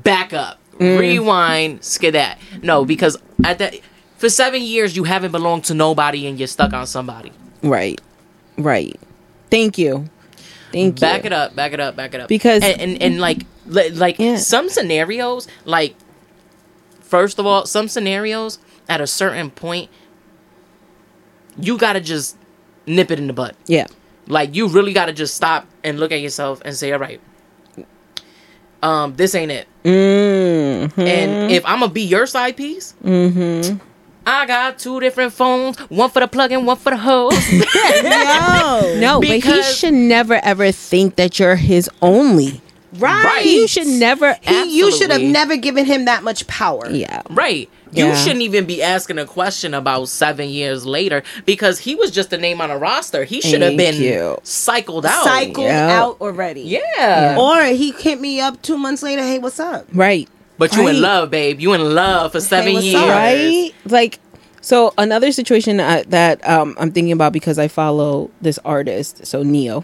[0.03, 0.99] Back up, Mm.
[0.99, 2.35] rewind, skedat.
[2.61, 3.75] No, because at that
[4.17, 7.31] for seven years you haven't belonged to nobody and you're stuck on somebody.
[7.61, 8.01] Right.
[8.57, 8.99] Right.
[9.49, 10.09] Thank you.
[10.73, 11.01] Thank you.
[11.01, 12.27] Back it up, back it up, back it up.
[12.27, 14.35] Because- and and, and like like Yeah.
[14.35, 15.95] some scenarios, like
[16.99, 18.59] first of all, some scenarios
[18.89, 19.89] at a certain point,
[21.57, 22.37] you gotta just
[22.85, 23.55] nip it in the butt.
[23.67, 23.87] Yeah.
[24.27, 27.21] Like you really gotta just stop and look at yourself and say, all right,
[28.81, 29.67] um, this ain't it.
[29.83, 30.99] Mm-hmm.
[30.99, 33.77] And if I'm gonna be your side piece, mm-hmm.
[34.25, 37.33] I got two different phones, one for the plug and one for the hose.
[38.03, 38.95] No.
[38.97, 42.61] No, but he should never ever think that you're his only.
[42.93, 43.23] Right.
[43.23, 43.45] Right.
[43.45, 44.37] You should never.
[44.41, 46.89] He, you should have never given him that much power.
[46.89, 47.21] Yeah.
[47.29, 47.69] right.
[47.93, 48.15] You Yeah.
[48.15, 52.37] shouldn't even be asking a question about seven years later because he was just a
[52.37, 53.23] name on a roster.
[53.23, 54.37] He should have been you.
[54.43, 55.23] cycled out.
[55.23, 56.01] Cycled Yeah.
[56.01, 56.61] out already.
[56.61, 57.37] Yeah.
[57.39, 59.21] Or he hit me up two months later.
[59.21, 59.85] Hey, what's up?
[59.93, 60.27] Right.
[60.57, 60.95] But you Right.
[60.95, 61.59] in love, babe.
[61.59, 63.01] You in love for seven what's years.
[63.01, 63.09] up?
[63.09, 64.19] right like
[64.61, 69.43] so another situation uh, that um, i'm thinking about because i follow this artist so
[69.43, 69.83] Ne-Yo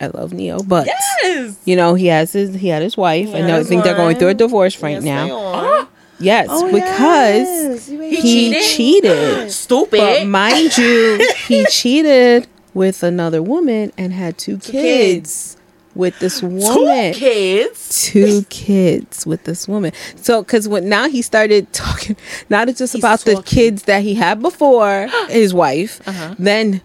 [0.00, 1.56] i love Ne-Yo but Yes.
[1.64, 4.16] you know he has his he had his wife and i Yes, think they're going
[4.16, 5.88] through a divorce right Yes, they now are.
[6.18, 7.86] Yes Oh, because yes.
[7.88, 8.62] He he cheated?
[8.62, 9.98] cheated Stupid.
[9.98, 15.56] but mind you he cheated with another woman and had two kids, kids.
[15.94, 16.60] with this woman.
[16.60, 18.02] Two woman kids.
[18.06, 19.92] two kids with this woman.
[20.16, 22.16] So, because when now he started talking,
[22.48, 26.34] not just about the kids that he had before his wife, Uh-huh.
[26.38, 26.80] then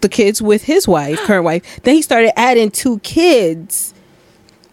[0.00, 1.62] the kids with his wife, current wife.
[1.82, 3.92] Then he started adding two kids.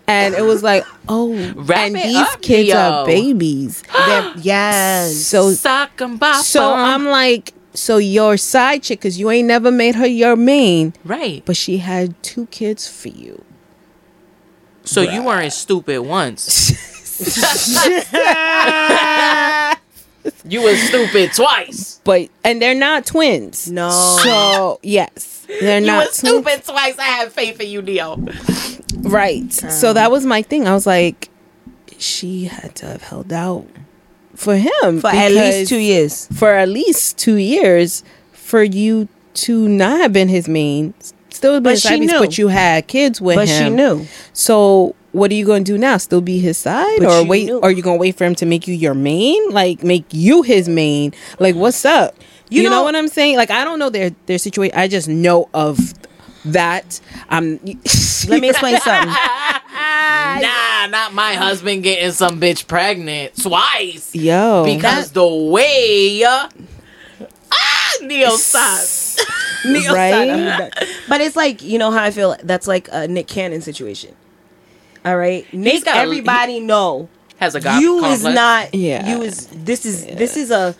[0.07, 2.77] And it was like, oh, Wrap and these up, kids Leo.
[2.77, 3.83] are babies.
[4.07, 5.15] They're- yes.
[5.25, 6.79] So, Sock 'em bop so 'em.
[6.79, 11.43] I'm like, so your side chick, because you ain't never made her your main, right.
[11.45, 13.43] but she had two kids for you.
[14.83, 16.71] So you weren't stupid once.
[20.47, 21.99] you were stupid twice.
[22.03, 23.71] But and they're not twins.
[23.71, 23.89] No.
[24.23, 26.97] So yes, they're You not stupid twice.
[26.97, 28.17] I have faith in you, Ne-Yo.
[28.97, 29.51] Right.
[29.53, 30.67] so that was my thing.
[30.67, 31.29] I was like,
[31.97, 33.65] she had to have held out
[34.35, 36.27] for him for at least two years.
[36.27, 40.93] For at least two years, for you to not have been his main,
[41.29, 42.19] still But his she side knew.
[42.19, 43.63] but you had kids with But him.
[43.63, 44.05] she knew.
[44.33, 45.97] So what are you going to do now?
[45.97, 47.45] Still be his side, But or wait?
[47.45, 47.57] knew.
[47.59, 49.49] Or are you going to wait for him to make you your main?
[49.51, 51.13] Like make you his main?
[51.39, 52.15] Like what's up?
[52.49, 53.37] You, You know, know- what I'm saying?
[53.37, 54.77] Like I don't know their their situation.
[54.77, 55.79] I just know of
[56.45, 56.99] that.
[57.29, 57.59] I'm.
[58.27, 59.13] Let me explain something.
[60.35, 64.13] Nah, not my husband getting some bitch pregnant twice.
[64.13, 66.49] Yo, Because the way uh,
[67.51, 68.81] ah Ne-Yo stop.
[69.65, 70.71] Ne-Yo right?
[71.07, 72.35] But it's like you know how I feel.
[72.43, 74.13] That's like a Nick Cannon situation.
[75.05, 75.85] All right, Nick.
[75.85, 78.19] got a- everybody know has a god you complex.
[78.19, 78.73] is not.
[78.75, 79.07] Yeah.
[79.07, 79.47] You is.
[79.47, 80.05] This is.
[80.05, 80.75] This is a.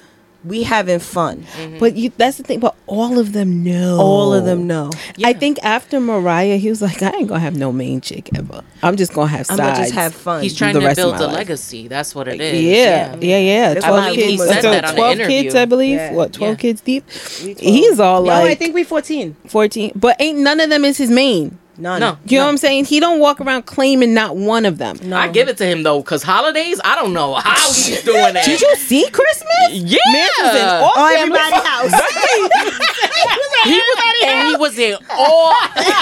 [0.45, 1.45] We having fun.
[1.57, 1.79] Mm-hmm.
[1.79, 2.59] But you, that's the thing.
[2.59, 3.97] But all of them know.
[3.99, 4.91] All of them know.
[5.17, 5.27] Yeah.
[5.29, 8.61] I think after Mariah, he was like, I ain't gonna have no main chick ever.
[8.83, 9.61] I'm just gonna have I'm sides.
[9.61, 10.43] gonna just have fun.
[10.43, 11.33] He's trying the to rest build a life.
[11.33, 11.87] legacy.
[11.87, 12.61] That's what it is.
[12.63, 13.73] Yeah, yeah, yeah.
[13.73, 14.47] That's Twelve why he kids.
[14.47, 15.41] said so that on Twelve interview.
[15.43, 15.97] kids, I believe.
[15.97, 16.11] Yeah.
[16.13, 16.33] What?
[16.33, 16.61] Twelve Yeah.
[16.61, 17.05] kids deep.
[17.07, 17.59] 12.
[17.59, 19.35] He's all No, like No, I think we 14.
[19.47, 21.57] fourteen, but ain't none of them is his main.
[21.77, 21.99] None.
[21.99, 22.17] No.
[22.25, 22.85] You know what I'm saying?
[22.85, 24.97] He don't walk around claiming not one of them.
[25.03, 25.17] No.
[25.17, 28.45] I give it to him though, cause holidays, I don't know how he's doing that.
[28.45, 29.49] Did you see Christmas?
[29.71, 29.97] Yeah.
[30.11, 31.91] Man was in all Oh, everybody's house.
[33.65, 35.53] he was, and he was in all.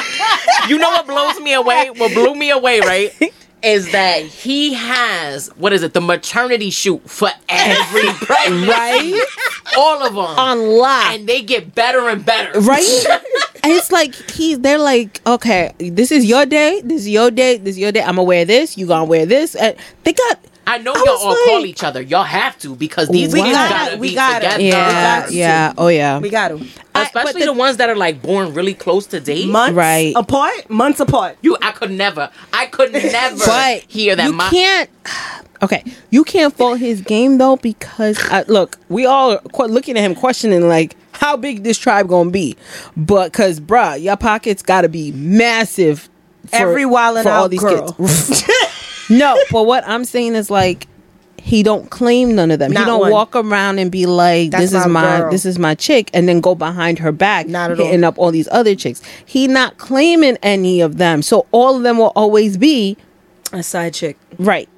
[0.69, 1.89] you know what blows me away?
[1.89, 3.11] What blew me away, right?
[3.63, 5.93] Is that he has what is it?
[5.93, 9.21] The maternity shoot for every pregnancy, right?
[9.77, 11.13] all of them, On lock.
[11.13, 13.05] and they get better and better, right?
[13.63, 17.57] and it's like he, they're like, okay, this is your day, this is your day,
[17.57, 18.01] this is your day.
[18.01, 18.77] I'm gonna wear this.
[18.77, 19.55] You gonna wear this.
[19.55, 22.01] And they got I know I y'all all like- call each other.
[22.01, 24.39] Y'all have to because these We niggas gotta- gotta, we be gotta.
[24.45, 24.63] together.
[24.63, 26.19] yeah, got yeah, oh yeah.
[26.19, 26.69] We got them.
[26.95, 29.47] I- Especially but the, ones that are like born really close to date.
[29.49, 30.13] Months Right.
[30.15, 30.69] apart.
[30.69, 31.37] Months apart.
[31.41, 34.27] you, I could never, I could never but hear that.
[34.27, 34.89] you my, can't.
[35.61, 40.03] Okay, you can't fault his game though because I, look, we all are looking at
[40.03, 42.57] him questioning like how big this tribe gonna be,
[42.97, 46.09] but because bruh, your pockets gotta be massive.
[46.47, 47.93] For, Every wildin' for all these girl.
[47.93, 48.43] kids.
[49.09, 50.87] no, but what I'm saying is like
[51.41, 52.71] he don't claim none of them.
[52.71, 53.11] he don't one.
[53.11, 55.31] walk around and be like, That's "This is my girl.
[55.31, 57.85] this is my chick," and then go behind her back, Not at all.
[57.85, 59.01] hitting up all these other chicks.
[59.25, 62.95] He not claiming any of them, so all of them will always be
[63.51, 64.17] A side chick.
[64.39, 64.69] Right.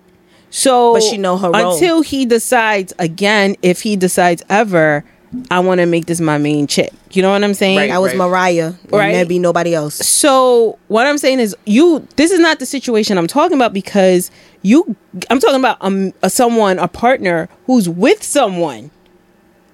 [0.49, 1.73] So, But she know her role.
[1.73, 5.03] until he decides again, if he decides ever,
[5.51, 6.91] I want to make this my main chick.
[7.11, 7.77] You know what I'm saying?
[7.77, 7.89] Right.
[7.89, 8.73] That was Mariah.
[8.89, 8.91] Right.
[8.91, 9.11] Right.
[9.13, 9.95] Maybe nobody else.
[9.95, 12.07] So what I'm saying is, you.
[12.15, 14.31] This is not the situation I'm talking about because
[14.61, 14.95] you.
[15.29, 18.91] I'm talking about um a, someone, a partner who's with someone,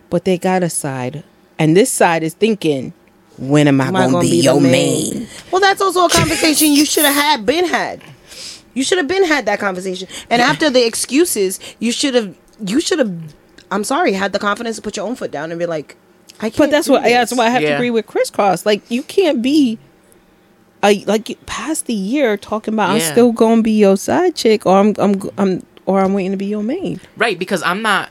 [0.09, 1.23] but they got a side,
[1.57, 2.93] and this side is thinking,
[3.37, 5.13] when am I, Am gonna, gonna be, the your main?
[5.19, 5.27] main?
[5.51, 8.01] Well, that's also a conversation you should have had, been had.
[8.73, 10.07] You should have been had that conversation.
[10.29, 12.35] And after the excuses, you should have.
[12.65, 13.33] You should have.
[13.71, 14.13] I'm sorry.
[14.13, 15.95] Had the confidence to put your own foot down and be like,
[16.39, 16.57] I can't.
[16.57, 17.13] But that's do what this.
[17.13, 18.65] that's why I have to agree with Criss Cross.
[18.65, 19.79] Like you can't be
[20.83, 24.77] a like past the year talking about I'm still gonna be your side chick or
[24.77, 26.99] I'm I'm I'm or I'm waiting to be your main.
[27.17, 28.09] Right, because I'm not.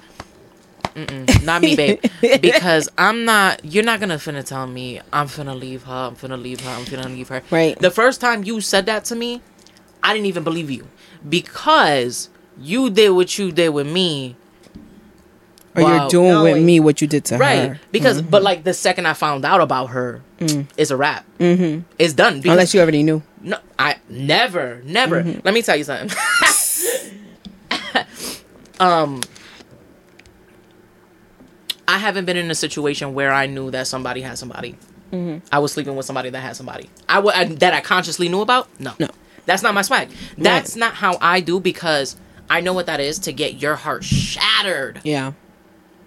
[0.94, 2.02] Mm-mm, not me, babe.
[2.40, 3.64] because I'm not.
[3.64, 5.92] You're not gonna finna tell me I'm finna leave her.
[5.92, 6.70] I'm finna leave her.
[6.70, 7.42] I'm finna leave her.
[7.50, 7.78] Right.
[7.78, 9.40] The first time you said that to me,
[10.02, 10.88] I didn't even believe you
[11.28, 14.36] because you did what you did with me
[15.76, 17.68] or you're doing with me what you did to right her.
[17.72, 17.80] Right.
[17.92, 21.24] Because but like the second I found out about her, it's a wrap.
[21.38, 21.82] Mm-hmm.
[21.98, 22.40] It's done.
[22.40, 23.22] Because, Unless you already knew.
[23.40, 25.22] no, I never, never.
[25.22, 25.40] Mm-hmm.
[25.44, 26.10] Let me tell you something.
[28.80, 29.20] um,
[31.86, 34.76] I haven't been in a situation where I knew that somebody had somebody.
[35.12, 35.44] Mm-hmm.
[35.50, 36.88] I was sleeping with somebody that had somebody.
[37.08, 38.68] I wa- I- that I consciously knew about.
[38.80, 39.08] No, No.
[39.46, 40.08] that's not my swag.
[40.38, 42.16] That's not how I do because
[42.48, 45.32] I know what that is to get your heart shattered Yeah,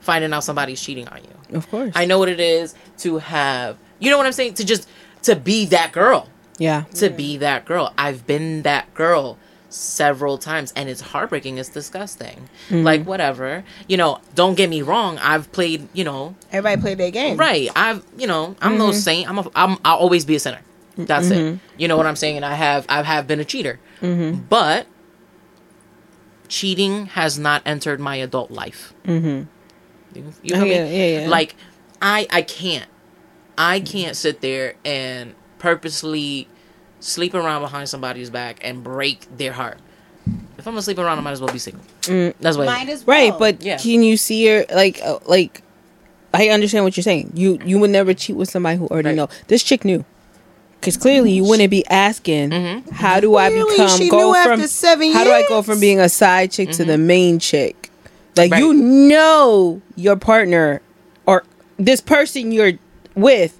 [0.04, 1.58] finding out somebody's cheating on you.
[1.58, 1.92] of course.
[1.96, 4.54] I know what it is to have, you know what I'm saying?
[4.56, 4.88] To just,
[5.24, 6.28] to be that girl.
[6.60, 7.94] yeah, To be that girl.
[7.98, 9.38] I've been that girl
[9.70, 11.58] several times and it's heartbreaking.
[11.58, 12.48] It's disgusting.
[12.70, 12.84] Mm-hmm.
[12.84, 13.64] Like, whatever.
[13.88, 15.18] You know, don't get me wrong.
[15.20, 17.38] I've played, you know, Everybody played their game.
[17.38, 17.70] right.
[17.76, 18.78] I've, you know, I'm Mm-hmm.
[18.80, 19.30] no saint.
[19.30, 20.60] I'm, a, I'm, I'll always be a sinner.
[20.96, 21.58] That's it.
[21.78, 22.36] You know what I'm saying?
[22.36, 23.80] And I have, I have been a cheater.
[24.02, 24.42] Mm-hmm.
[24.50, 24.86] But
[26.48, 28.94] cheating has not entered my adult life.
[29.06, 29.48] Mm-hmm.
[30.16, 30.72] You, you Oh, feel me?
[30.72, 31.30] yeah, yeah, yeah.
[31.30, 31.56] Like
[32.02, 32.86] I I can't
[33.58, 36.48] I can't sit there and purposely
[37.00, 39.78] sleep around behind somebody's back and break their heart.
[40.58, 41.84] If I'm gonna sleep around, I might as well be single.
[42.04, 42.34] Mm.
[42.40, 42.66] That's what.
[42.66, 43.32] Might as well.
[43.32, 43.38] right.
[43.38, 43.78] But Yeah.
[43.78, 45.62] can you see her like uh, like?
[46.34, 47.32] I understand what you're saying.
[47.36, 49.16] You you would never cheat with somebody who already Right.
[49.16, 49.30] know.
[49.48, 50.06] This chick knew.
[50.80, 52.92] Because clearly you wouldn't be asking, mm-hmm.
[52.92, 55.62] how do I Clearly become she go knew from after seven how do I go
[55.62, 57.08] from being a side chick to the mm-hmm.
[57.08, 57.83] main chick?
[58.36, 58.60] Like Right.
[58.60, 60.82] you know your partner
[61.26, 61.44] or
[61.78, 62.74] this person you're
[63.16, 63.60] with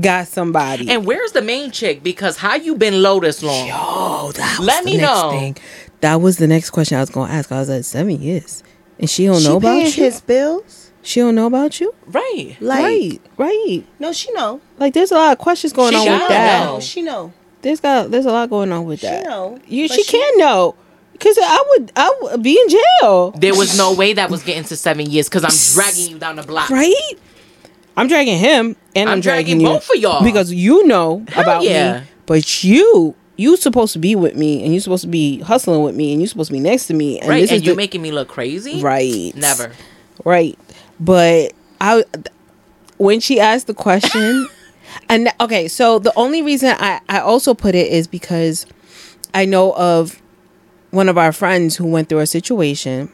[0.00, 0.88] got somebody.
[0.90, 2.02] and where's the main chick?
[2.02, 3.68] Because how you been low this long?
[3.72, 5.30] oh, that was Let the me next know.
[5.30, 5.56] thing.
[6.00, 7.50] That was the next question I was going to ask.
[7.52, 8.62] I was like seven years,
[8.98, 9.90] and she don't she know about you.
[10.04, 10.90] his bills.
[11.02, 11.92] She don't know about you.
[12.06, 12.56] Right.
[12.60, 13.84] Like, right, right.
[13.98, 14.60] no, she know.
[14.78, 16.64] Like there's a lot of questions going She on gotta with that.
[16.64, 16.80] know.
[16.80, 17.32] She know.
[17.62, 19.24] There's got there's a lot going on with She that.
[19.24, 20.74] know, You she, she- can know
[21.22, 23.30] because I would I would be in jail.
[23.32, 26.36] There was no way that was getting to seven years because I'm dragging you down
[26.36, 26.70] the block.
[26.70, 26.94] Right?
[27.96, 30.24] I'm dragging him and I'm, I'm dragging, dragging you both of y'all.
[30.24, 32.00] because you know Hell about yeah.
[32.00, 35.82] me, but you you supposed to be with me and you're supposed to be hustling
[35.82, 37.40] with me and you're supposed to be next to me and Right.
[37.42, 38.80] this And is you're the- making me look crazy.
[38.80, 39.72] right Never.
[40.24, 40.58] right
[41.00, 42.04] but I
[42.96, 44.48] when she asked the question
[45.10, 48.64] and okay so the only reason I I also put it is because
[49.34, 50.21] I know of
[50.92, 53.10] one of our friends who went through a situation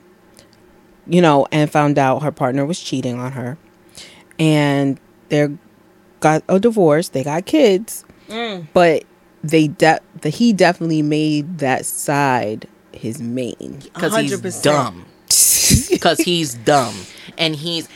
[1.07, 3.57] you know and found out her partner was cheating on her
[4.39, 5.01] and
[5.31, 5.49] they
[6.21, 8.05] got a divorce they got kids
[8.75, 9.05] but
[9.43, 15.07] they de- the, he definitely made that side his main Because he's dumb.
[15.91, 16.95] Because he's dumb.
[17.37, 17.89] And he's.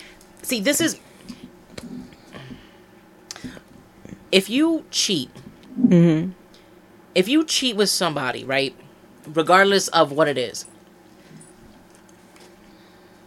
[0.43, 0.99] See, this is.
[4.30, 5.30] If you cheat,
[5.78, 6.33] mm-hmm.
[7.14, 8.74] if you cheat with somebody, right,
[9.27, 10.66] regardless of what it is,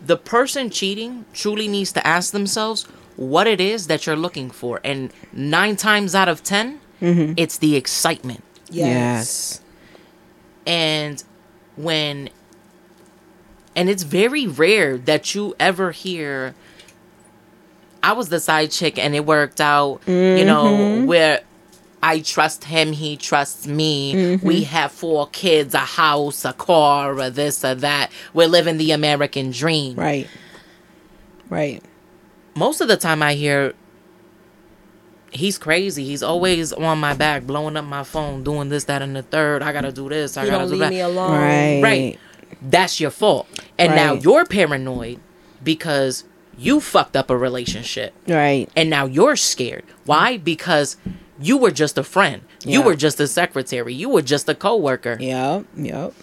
[0.01, 2.83] the person cheating truly needs to ask themselves
[3.15, 4.79] what it is that you're looking for.
[4.83, 7.33] And nine times out of 10, mm-hmm.
[7.37, 8.43] it's the excitement.
[8.69, 9.61] yes.
[10.67, 11.23] And
[11.75, 12.29] when
[13.75, 16.55] and it's very rare that you ever hear
[18.01, 21.05] i was the side chick and it worked out you know mm-hmm.
[21.05, 21.41] where
[22.11, 24.47] i trust him he trusts me mm-hmm.
[24.47, 28.91] we have four kids a house a car or this or that we're living the
[28.91, 30.27] american dream right
[31.49, 31.83] right
[32.55, 33.73] most of the time i hear
[35.31, 39.15] he's crazy he's always on my back blowing up my phone doing this that and
[39.15, 41.31] the third i gotta do this i You gotta do leave that me alone.
[41.31, 42.19] right Right.
[42.61, 43.47] That's your fault.
[43.77, 45.19] And now you're paranoid
[45.63, 46.23] because
[46.57, 48.13] you fucked up a relationship.
[48.27, 49.83] right And now you're scared.
[50.05, 50.37] Why?
[50.37, 50.97] Because
[51.39, 52.41] you were just a friend.
[52.63, 53.93] You were just a secretary.
[53.93, 55.17] You were just a coworker.
[55.19, 56.13] yep yep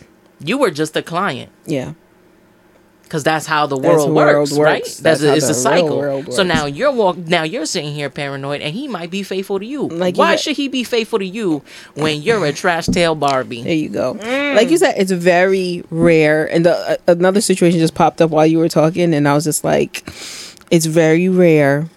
[0.41, 1.51] You were just a client.
[1.67, 1.93] yeah
[3.05, 4.83] Because that's how the world works, world right?
[4.83, 6.33] That's, That's how it's a cycle.
[6.33, 7.19] So now you're walk.
[7.19, 9.87] Now you're sitting here paranoid, and he might be faithful to you.
[9.89, 11.63] Like you Why got- should he be faithful to you
[11.95, 13.63] when you're a trash tail Barbie?
[13.63, 14.13] There you go.
[14.57, 16.47] Like you said, it's very rare.
[16.51, 19.45] And the, uh, another situation just popped up while you were talking, and I was
[19.45, 20.09] just like,
[20.71, 21.89] it's very rare,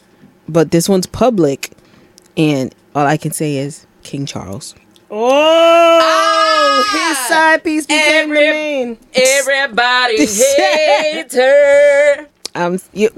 [0.49, 1.72] but this one's public,
[2.36, 4.73] and all I can say is King Charles.
[5.11, 8.97] Oh, his side piece became the main.
[9.13, 12.27] Everybody hates her.
[12.55, 13.09] Um, you,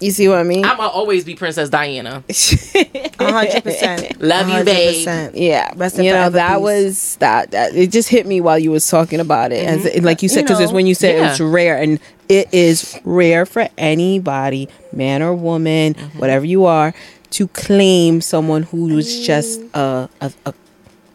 [0.00, 0.64] you see what I mean?
[0.64, 2.22] I'm gonna always be Princess Diana.
[3.18, 4.20] Hundred percent.
[4.20, 5.30] Love you, A hundred babe.
[5.34, 6.62] yeah, Rest in you know that peace.
[6.62, 7.74] was that, that.
[7.74, 10.60] It just hit me while you was talking about it, As, like you said, because
[10.60, 11.30] it's when you said yeah.
[11.30, 11.98] it's rare, and
[12.28, 16.18] it is rare for anybody, man or woman, Mm-hmm.
[16.18, 16.94] whatever you are,
[17.30, 20.08] to claim someone who was just a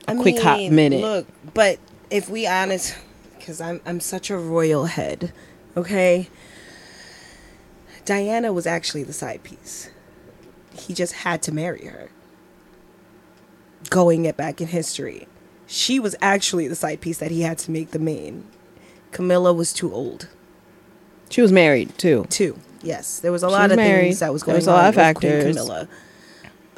[0.07, 1.01] quick hot mean, minute.
[1.01, 2.95] Look, but if we honest,
[3.37, 5.33] because I'm I'm such a royal head,
[5.75, 6.29] okay.
[8.05, 9.89] Diana was actually the side piece.
[10.73, 12.09] He just had to marry her.
[13.89, 15.27] Going it back in history,
[15.67, 18.45] she was actually the side piece that he had to make the main.
[19.11, 20.27] Camilla was too old.
[21.29, 22.25] She was married too.
[22.29, 22.59] Too.
[22.83, 24.01] Yes, there was a She lot of married.
[24.03, 25.55] things that was There going was a on lot of with Queen factors.
[25.55, 25.87] Camilla.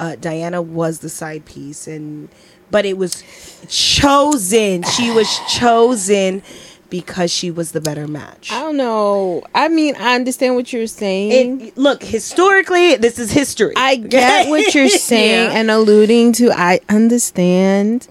[0.00, 2.28] Uh, Diana was the side piece, and
[2.70, 3.22] but it was
[3.68, 4.82] chosen.
[4.84, 6.42] She was chosen
[6.90, 8.50] because she was the better match.
[8.52, 9.42] I don't know.
[9.54, 11.60] I mean, I understand what you're saying.
[11.60, 13.74] It, look, historically, this is history.
[13.76, 15.58] I get what you're saying Yeah.
[15.58, 16.50] and alluding to.
[16.52, 18.08] I understand.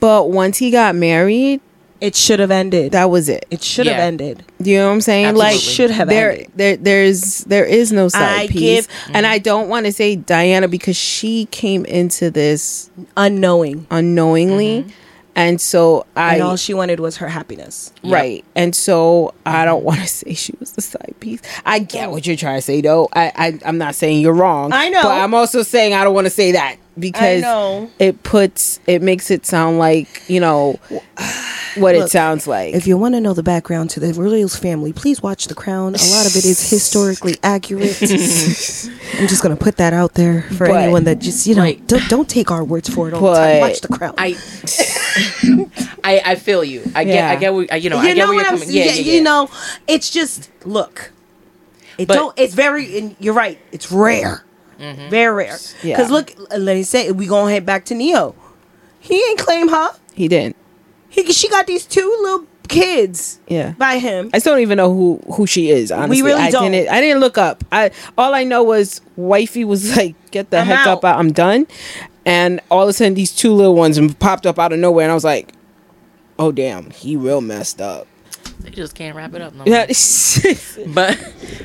[0.00, 1.60] But once he got married,
[2.00, 2.92] it should have ended.
[2.92, 3.46] that was it.
[3.50, 4.04] it should have Yeah.
[4.04, 4.44] ended.
[4.58, 5.34] You know what I'm saying?
[5.36, 6.50] Like Should have there, ended.
[6.56, 9.32] there, there's there is no side I piece, give- and mm-hmm.
[9.32, 13.86] I don't want to say Diana because she came into this Unknowing.
[13.90, 14.90] unknowingly, mm-hmm.
[15.34, 17.92] and so I and all she wanted was her happiness.
[18.04, 21.40] right, and so I don't want to say she was the side piece.
[21.64, 23.08] I get what you're trying to say, though.
[23.14, 24.72] I, I I'm not saying you're wrong.
[24.72, 25.02] I know.
[25.02, 27.90] but I'm also saying I don't want to say that because know.
[27.98, 30.78] it puts it makes it sound like you know
[31.76, 32.74] what it sounds like.
[32.74, 35.94] If you want to know the background to the Royals family, please watch The Crown.
[35.94, 38.00] A lot of it is historically accurate.
[38.02, 41.86] I'm just gonna put that out there for But- anyone that just you know Like-
[41.86, 43.60] don't, don't take our words for it all the time.
[43.60, 44.14] Watch The Crown.
[44.18, 44.36] I,
[46.04, 46.82] I, I feel you.
[46.94, 47.30] I get, Yeah.
[47.30, 48.68] I get, where, you know, you I get know where what you're I'm coming.
[48.68, 48.86] saying?
[48.88, 49.12] Yeah, yeah, yeah.
[49.14, 49.50] You know,
[49.86, 51.12] it's just look.
[51.98, 52.38] It But- don't.
[52.38, 52.98] It's very.
[52.98, 53.58] And you're right.
[53.72, 54.44] It's rare.
[54.78, 55.08] Mm-hmm.
[55.08, 55.56] Very rare.
[55.82, 55.96] Yeah.
[55.96, 58.34] Because look, let me say we gonna head back to Ne-Yo.
[59.00, 59.92] He ain't claim her.
[60.14, 60.56] he didn't.
[61.16, 63.72] He she got these two little kids Yeah.
[63.78, 64.30] by him.
[64.34, 65.90] I still don't even know who who she is.
[65.90, 66.70] Honestly, we really I don't.
[66.72, 67.64] Didn't, I didn't look up.
[67.72, 71.02] I all I know was wifey was like, "Get the I'm heck out.
[71.02, 71.16] up!
[71.18, 71.66] I'm done."
[72.24, 75.10] And all of a sudden, these two little ones popped up out of nowhere, and
[75.12, 75.52] I was like,
[76.38, 78.06] "Oh damn, he real messed up."
[78.60, 79.54] They just can't wrap it up.
[79.54, 79.86] No Yeah,
[80.88, 81.18] But,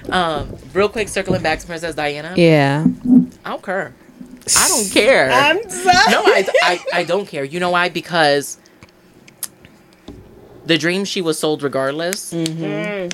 [0.10, 2.34] um, real quick, circling back to Princess Diana.
[2.38, 2.86] yeah.
[3.46, 3.94] I don't care.
[4.58, 5.32] I don't care.
[5.32, 6.12] I'm sorry.
[6.12, 7.44] no, I, I, I don't care.
[7.44, 7.90] You know why?
[7.90, 8.58] Because
[10.72, 12.34] the dream she was sold regardless.
[12.34, 13.12] Mm.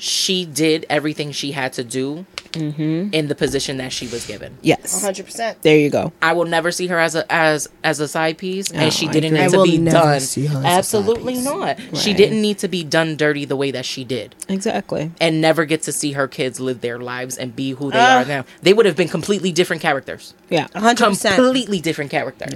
[0.00, 3.12] She did everything she had to do Mm-hmm.
[3.12, 4.56] in the position that she was given.
[4.62, 5.02] Yes.
[5.04, 5.60] hundred percent.
[5.60, 6.12] There you go.
[6.22, 9.06] I will never see her as a as as a side piece, No, and she
[9.06, 10.18] didn't need to be done.
[10.20, 11.44] see her as a side Absolutely piece.
[11.44, 11.78] not.
[12.02, 15.12] She didn't need to be done dirty the way that she did, Exactly.
[15.20, 18.22] and never get to see her kids live their lives and be who they Ah.
[18.22, 18.44] are now.
[18.62, 20.68] They would have been completely different characters, Yeah.
[20.74, 21.34] hundred percent.
[21.36, 22.54] completely different characters.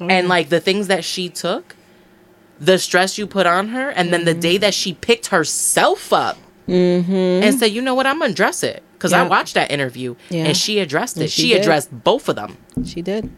[0.00, 0.06] Yeah.
[0.16, 1.76] and like the things that she took,
[2.60, 4.40] the stress you put on her, and then the Mm-hmm.
[4.40, 6.36] day that she picked herself up
[6.66, 8.06] and said, "You know what?
[8.06, 10.46] I'm gonna address it." Because I watched that interview Yeah.
[10.46, 11.22] and she addressed it.
[11.22, 12.56] And she she addressed both of them.
[12.84, 13.30] She did.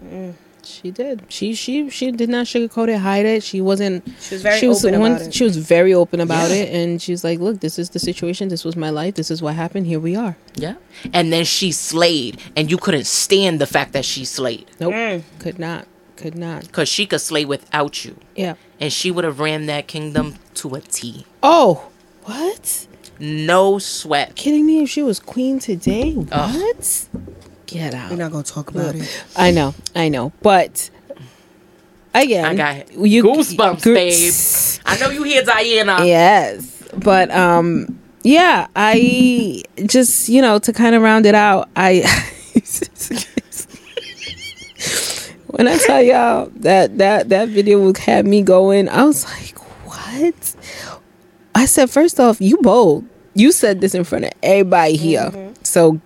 [0.63, 1.23] She did.
[1.29, 3.43] She she she did not sugarcoat it, hide it.
[3.43, 4.05] She wasn't.
[4.21, 5.35] She was very she was open one- about it.
[5.35, 6.57] She was very open about Yeah.
[6.57, 8.49] it, and she's like, "Look, this is the situation.
[8.49, 9.15] This was my life.
[9.15, 9.87] This is what happened.
[9.87, 10.75] Here we are." Yeah.
[11.13, 14.95] And then she slayed, and you couldn't stand the fact that she slayed Nope.
[14.95, 15.23] Mm.
[15.39, 15.87] Could not.
[16.17, 16.63] Could not.
[16.67, 18.55] because she could slay without you, Yeah.
[18.81, 21.27] And she would have ran that kingdom to a T.
[21.43, 21.91] Oh,
[22.25, 22.87] what?
[23.19, 24.35] No sweat.
[24.35, 24.83] Kidding me?
[24.83, 27.07] If she was queen today, what?
[27.15, 27.21] Ugh.
[27.67, 28.11] Get out.
[28.11, 29.25] We're not gonna talk about it.
[29.37, 30.91] I know, I know, but
[32.13, 34.33] again, I got you goosebumps, Goo- babe.
[34.87, 36.05] I know you hear Diana.
[36.05, 42.01] Yes, but um, yeah, I just you know to kind of round it out, I
[45.61, 50.57] when I tell y'all that that that video had me going, I was like, what?
[51.55, 53.05] I said, first off, you bold.
[53.35, 55.53] You said this in front of everybody here, mm-hmm.
[55.63, 56.01] so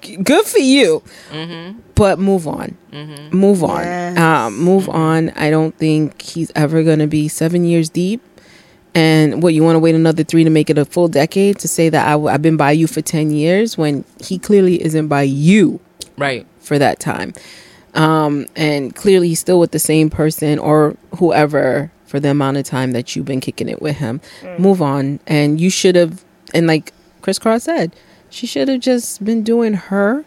[0.00, 1.04] g- good for you.
[1.30, 1.78] Mm-hmm.
[1.94, 2.76] But move on.
[2.90, 3.36] Mm-hmm.
[3.36, 3.84] Move on.
[3.84, 4.18] Yes.
[4.18, 5.30] Um, move on.
[5.30, 8.20] I don't think he's ever going to be seven years deep.
[8.94, 11.68] And what you want to wait another three to make it a full decade to
[11.68, 15.06] say that I, w- I've been by you for 10 years when he clearly isn't
[15.06, 15.80] by you
[16.18, 16.46] Right.
[16.58, 17.32] for that time.
[17.94, 22.64] Um, and clearly he's still with the same person or whoever for the amount of
[22.64, 24.20] time that you've been kicking it with him.
[24.58, 25.20] Move on.
[25.26, 26.24] And you should have,
[26.54, 27.94] and like Criss Cross said,
[28.30, 30.24] she should have just been doing her.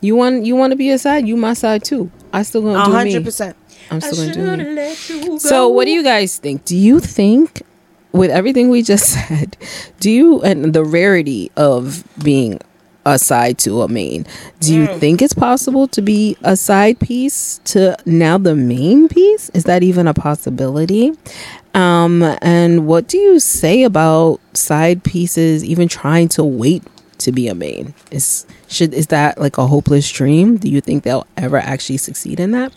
[0.00, 2.10] You want you want to be a side, you my side too.
[2.32, 3.24] I still gonna do hundred me.
[3.24, 3.56] percent.
[3.90, 4.74] I'm still gonna do me.
[4.74, 6.64] let you So, what do you guys think?
[6.64, 7.62] Do you think,
[8.12, 9.56] with everything we just said,
[9.98, 12.60] do you and the rarity of being
[13.12, 14.26] a side to a main,
[14.60, 19.50] do you think it's possible to be a side piece to now the main piece?
[19.50, 21.12] Is that even a possibility?
[21.74, 26.82] Um, and what do you say about side pieces even trying to wait
[27.18, 27.94] to be a main?
[28.10, 30.56] Is should is that like a hopeless dream?
[30.56, 32.72] Do you think they'll ever actually succeed in that?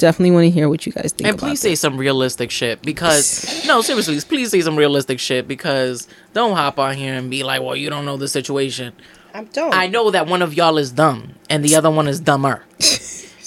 [0.00, 1.28] definitely want to hear what you guys think.
[1.28, 1.80] And about please say this.
[1.80, 6.96] some realistic shit because no, seriously, please say some realistic shit because don't hop on
[6.96, 8.94] here and be like, "Well, you don't know the situation."
[9.34, 9.74] I don't.
[9.74, 12.62] I know that one of y'all is dumb and the other one is dumber.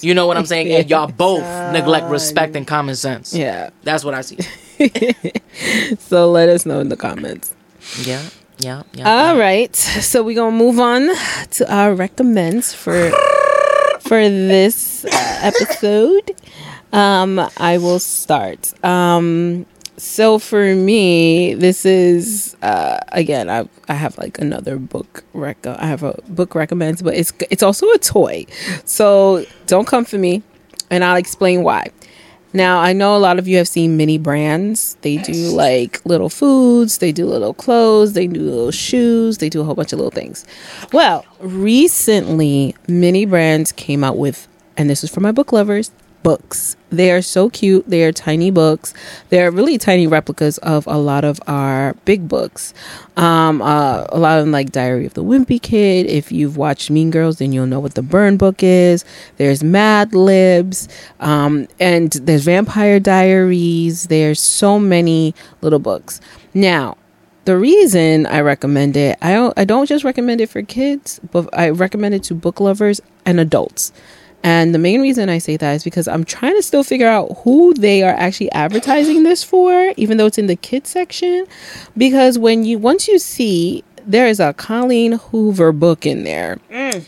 [0.02, 0.70] You know what I'm saying?
[0.72, 3.34] And y'all both neglect respect and common sense.
[3.34, 3.70] Yeah.
[3.84, 4.38] That's what I see.
[6.00, 7.54] So let us know in the comments.
[8.02, 8.24] Yeah,
[8.58, 9.10] yeah, yeah.
[9.10, 9.76] All right.
[9.76, 11.10] So we're gonna move on
[11.52, 13.12] to our recommends for
[14.02, 15.10] for this uh,
[15.42, 16.32] episode.
[16.92, 18.74] Um, I will start.
[18.84, 19.66] Um,
[19.98, 23.50] so for me, this is uh, again.
[23.50, 25.66] I I have like another book rec.
[25.68, 28.46] I have a book recommends, but it's it's also a toy.
[28.86, 30.44] So don't come for me,
[30.90, 31.92] and I'll explain why.
[32.56, 34.96] Now, I know a lot of you have seen mini brands.
[35.02, 39.62] They do like little foods, they do little clothes, they do little shoes, they do
[39.62, 40.46] a whole bunch of little things.
[40.92, 45.92] Well, recently, mini brands came out with, and this is for my book lovers,
[46.24, 46.76] books.
[46.90, 47.88] They are so cute.
[47.88, 48.94] They are tiny books.
[49.30, 52.74] They're really tiny replicas of a lot of our big books.
[53.18, 56.06] Um, uh, a lot of them like Diary of the Wimpy Kid.
[56.06, 59.06] If you've watched Mean Girls, then you'll know what the Burn book is.
[59.38, 60.88] There's Mad Libs,
[61.20, 64.08] um, and there's Vampire Diaries.
[64.08, 66.22] There's so many little books.
[66.54, 66.98] Now,
[67.46, 71.50] the reason I recommend it, I don't, I don't just recommend it for kids, but
[71.58, 73.92] I recommend it to book lovers and adults.
[74.44, 77.38] And the main reason I say that is because I'm trying to still figure out
[77.44, 81.46] who they are actually advertising this for, even though it's in the kids section.
[81.96, 87.06] Because when you once you see there is a Colleen Hoover book in there, mm.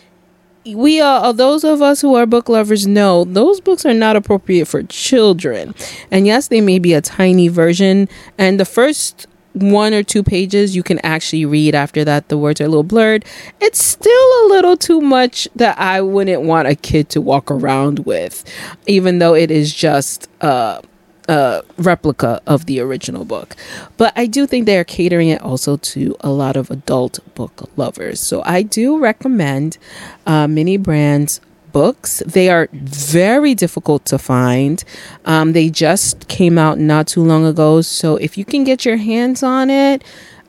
[0.66, 4.16] we are uh, those of us who are book lovers know those books are not
[4.16, 5.76] appropriate for children.
[6.12, 8.08] And yes, they may be a tiny version,
[8.38, 12.30] and the first one or two pages you can actually read after that.
[12.30, 13.26] The words are a little blurred.
[13.62, 18.00] It's still a little too much that i wouldn't want a kid to walk around
[18.00, 18.44] with
[18.88, 20.82] even though it is just a,
[21.28, 23.56] a replica of the original book.
[23.98, 28.20] But i do think they're catering it also to a lot of adult book lovers.
[28.20, 29.78] So i do recommend
[30.26, 31.42] uh, mini brands
[31.76, 32.24] books.
[32.26, 34.82] They are very difficult to find.
[35.26, 37.82] Um, they just came out not too long ago.
[37.82, 40.02] So if you can get your hands on it,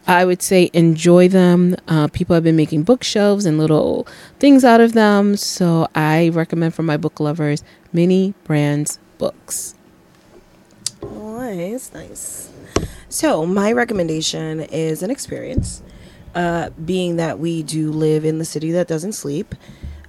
[0.06, 1.74] I would say enjoy them.
[1.88, 4.06] Uh, people have been making bookshelves and little
[4.38, 5.36] things out of them.
[5.36, 9.74] So I recommend for my book lovers mini brands books.
[11.02, 12.52] Nice, nice.
[13.08, 15.82] So my recommendation is an experience.
[16.36, 19.56] Uh, being that we do live in the city that doesn't sleep,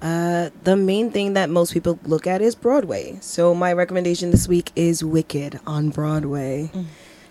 [0.02, 3.18] uh, the main thing that most people look at is Broadway.
[3.22, 6.72] So my recommendation this week is Wicked on Broadway.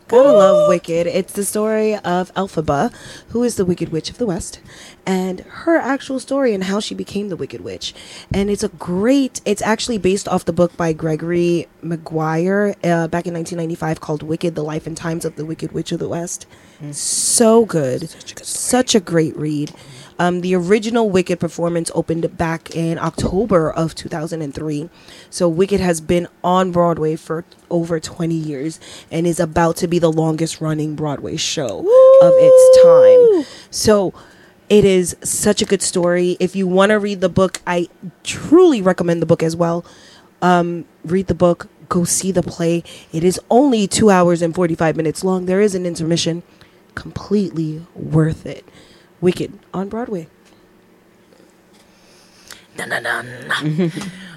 [0.09, 1.09] Gotta love Wicked.
[1.09, 2.93] It's the story of Elphaba,
[3.31, 4.61] who is the Wicked Witch of the West,
[5.05, 7.93] and her actual story and how she became the Wicked Witch.
[8.33, 9.41] And it's a great.
[9.45, 14.55] It's actually based off the book by Gregory Maguire uh, back in 1995 called Wicked:
[14.55, 16.47] The Life and Times of the Wicked Witch of the West.
[16.93, 18.09] So good,
[18.45, 19.73] such a great read.
[20.19, 24.89] Um, the original Wicked performance opened back in October of 2003.
[25.31, 29.99] So Wicked has been on Broadway for over 20 years and is about to be
[29.99, 31.81] the longest running Broadway show
[32.23, 33.57] of its time.
[33.71, 34.15] So
[34.69, 36.37] it is such a good story.
[36.41, 37.89] If you want to read the book, I
[38.25, 39.85] truly recommend the book as well.
[40.43, 42.83] Um, read the book, go see the play.
[43.13, 45.47] It is only two hours and 45 minutes long.
[45.47, 46.43] There is an intermission.
[46.95, 48.65] Completely worth it.
[49.27, 50.29] Wicked on Broadway.
[52.77, 53.91] Dun, dun, dun.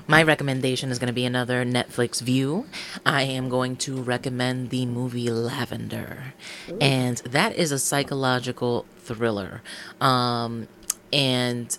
[0.08, 2.66] My recommendation is going to be another Netflix view.
[3.06, 6.34] I am going to recommend the movie Lavender.
[6.82, 9.62] And that is a psychological thriller.
[10.02, 10.68] Um,
[11.14, 11.78] and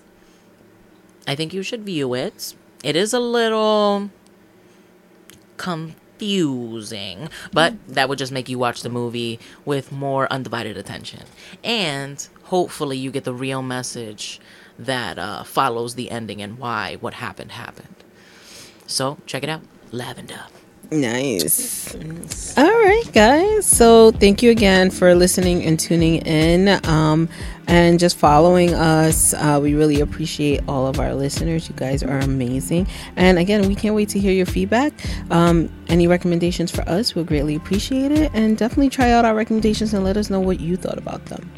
[1.27, 2.55] I think you should view it.
[2.85, 4.11] It is a little
[5.57, 11.25] confusing, but that would just make you watch the movie with more undivided attention.
[11.65, 14.41] And hopefully, you get the real message
[14.79, 17.97] that uh, follows the ending and why what happened happened.
[18.87, 19.63] So, check it out
[19.93, 20.47] Lavender.
[20.91, 21.95] Nice.
[22.57, 23.65] All right, guys.
[23.65, 27.29] So thank you again for listening and tuning in um,
[27.71, 29.33] and just following us.
[29.33, 31.69] Uh, we really appreciate all of our listeners.
[31.69, 32.89] You guys are amazing.
[33.15, 34.93] And again, we can't wait to hear your feedback.
[35.31, 38.33] Um, any recommendations for us, we'll greatly appreciate it.
[38.35, 41.49] And definitely try out our recommendations and let us know what you thought about them.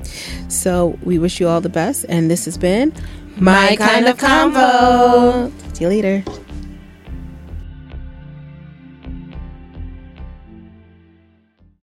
[0.48, 2.04] So we wish you all the best.
[2.10, 2.92] And this has been
[3.38, 5.50] My Kind of Convo.
[5.74, 6.22] See you later.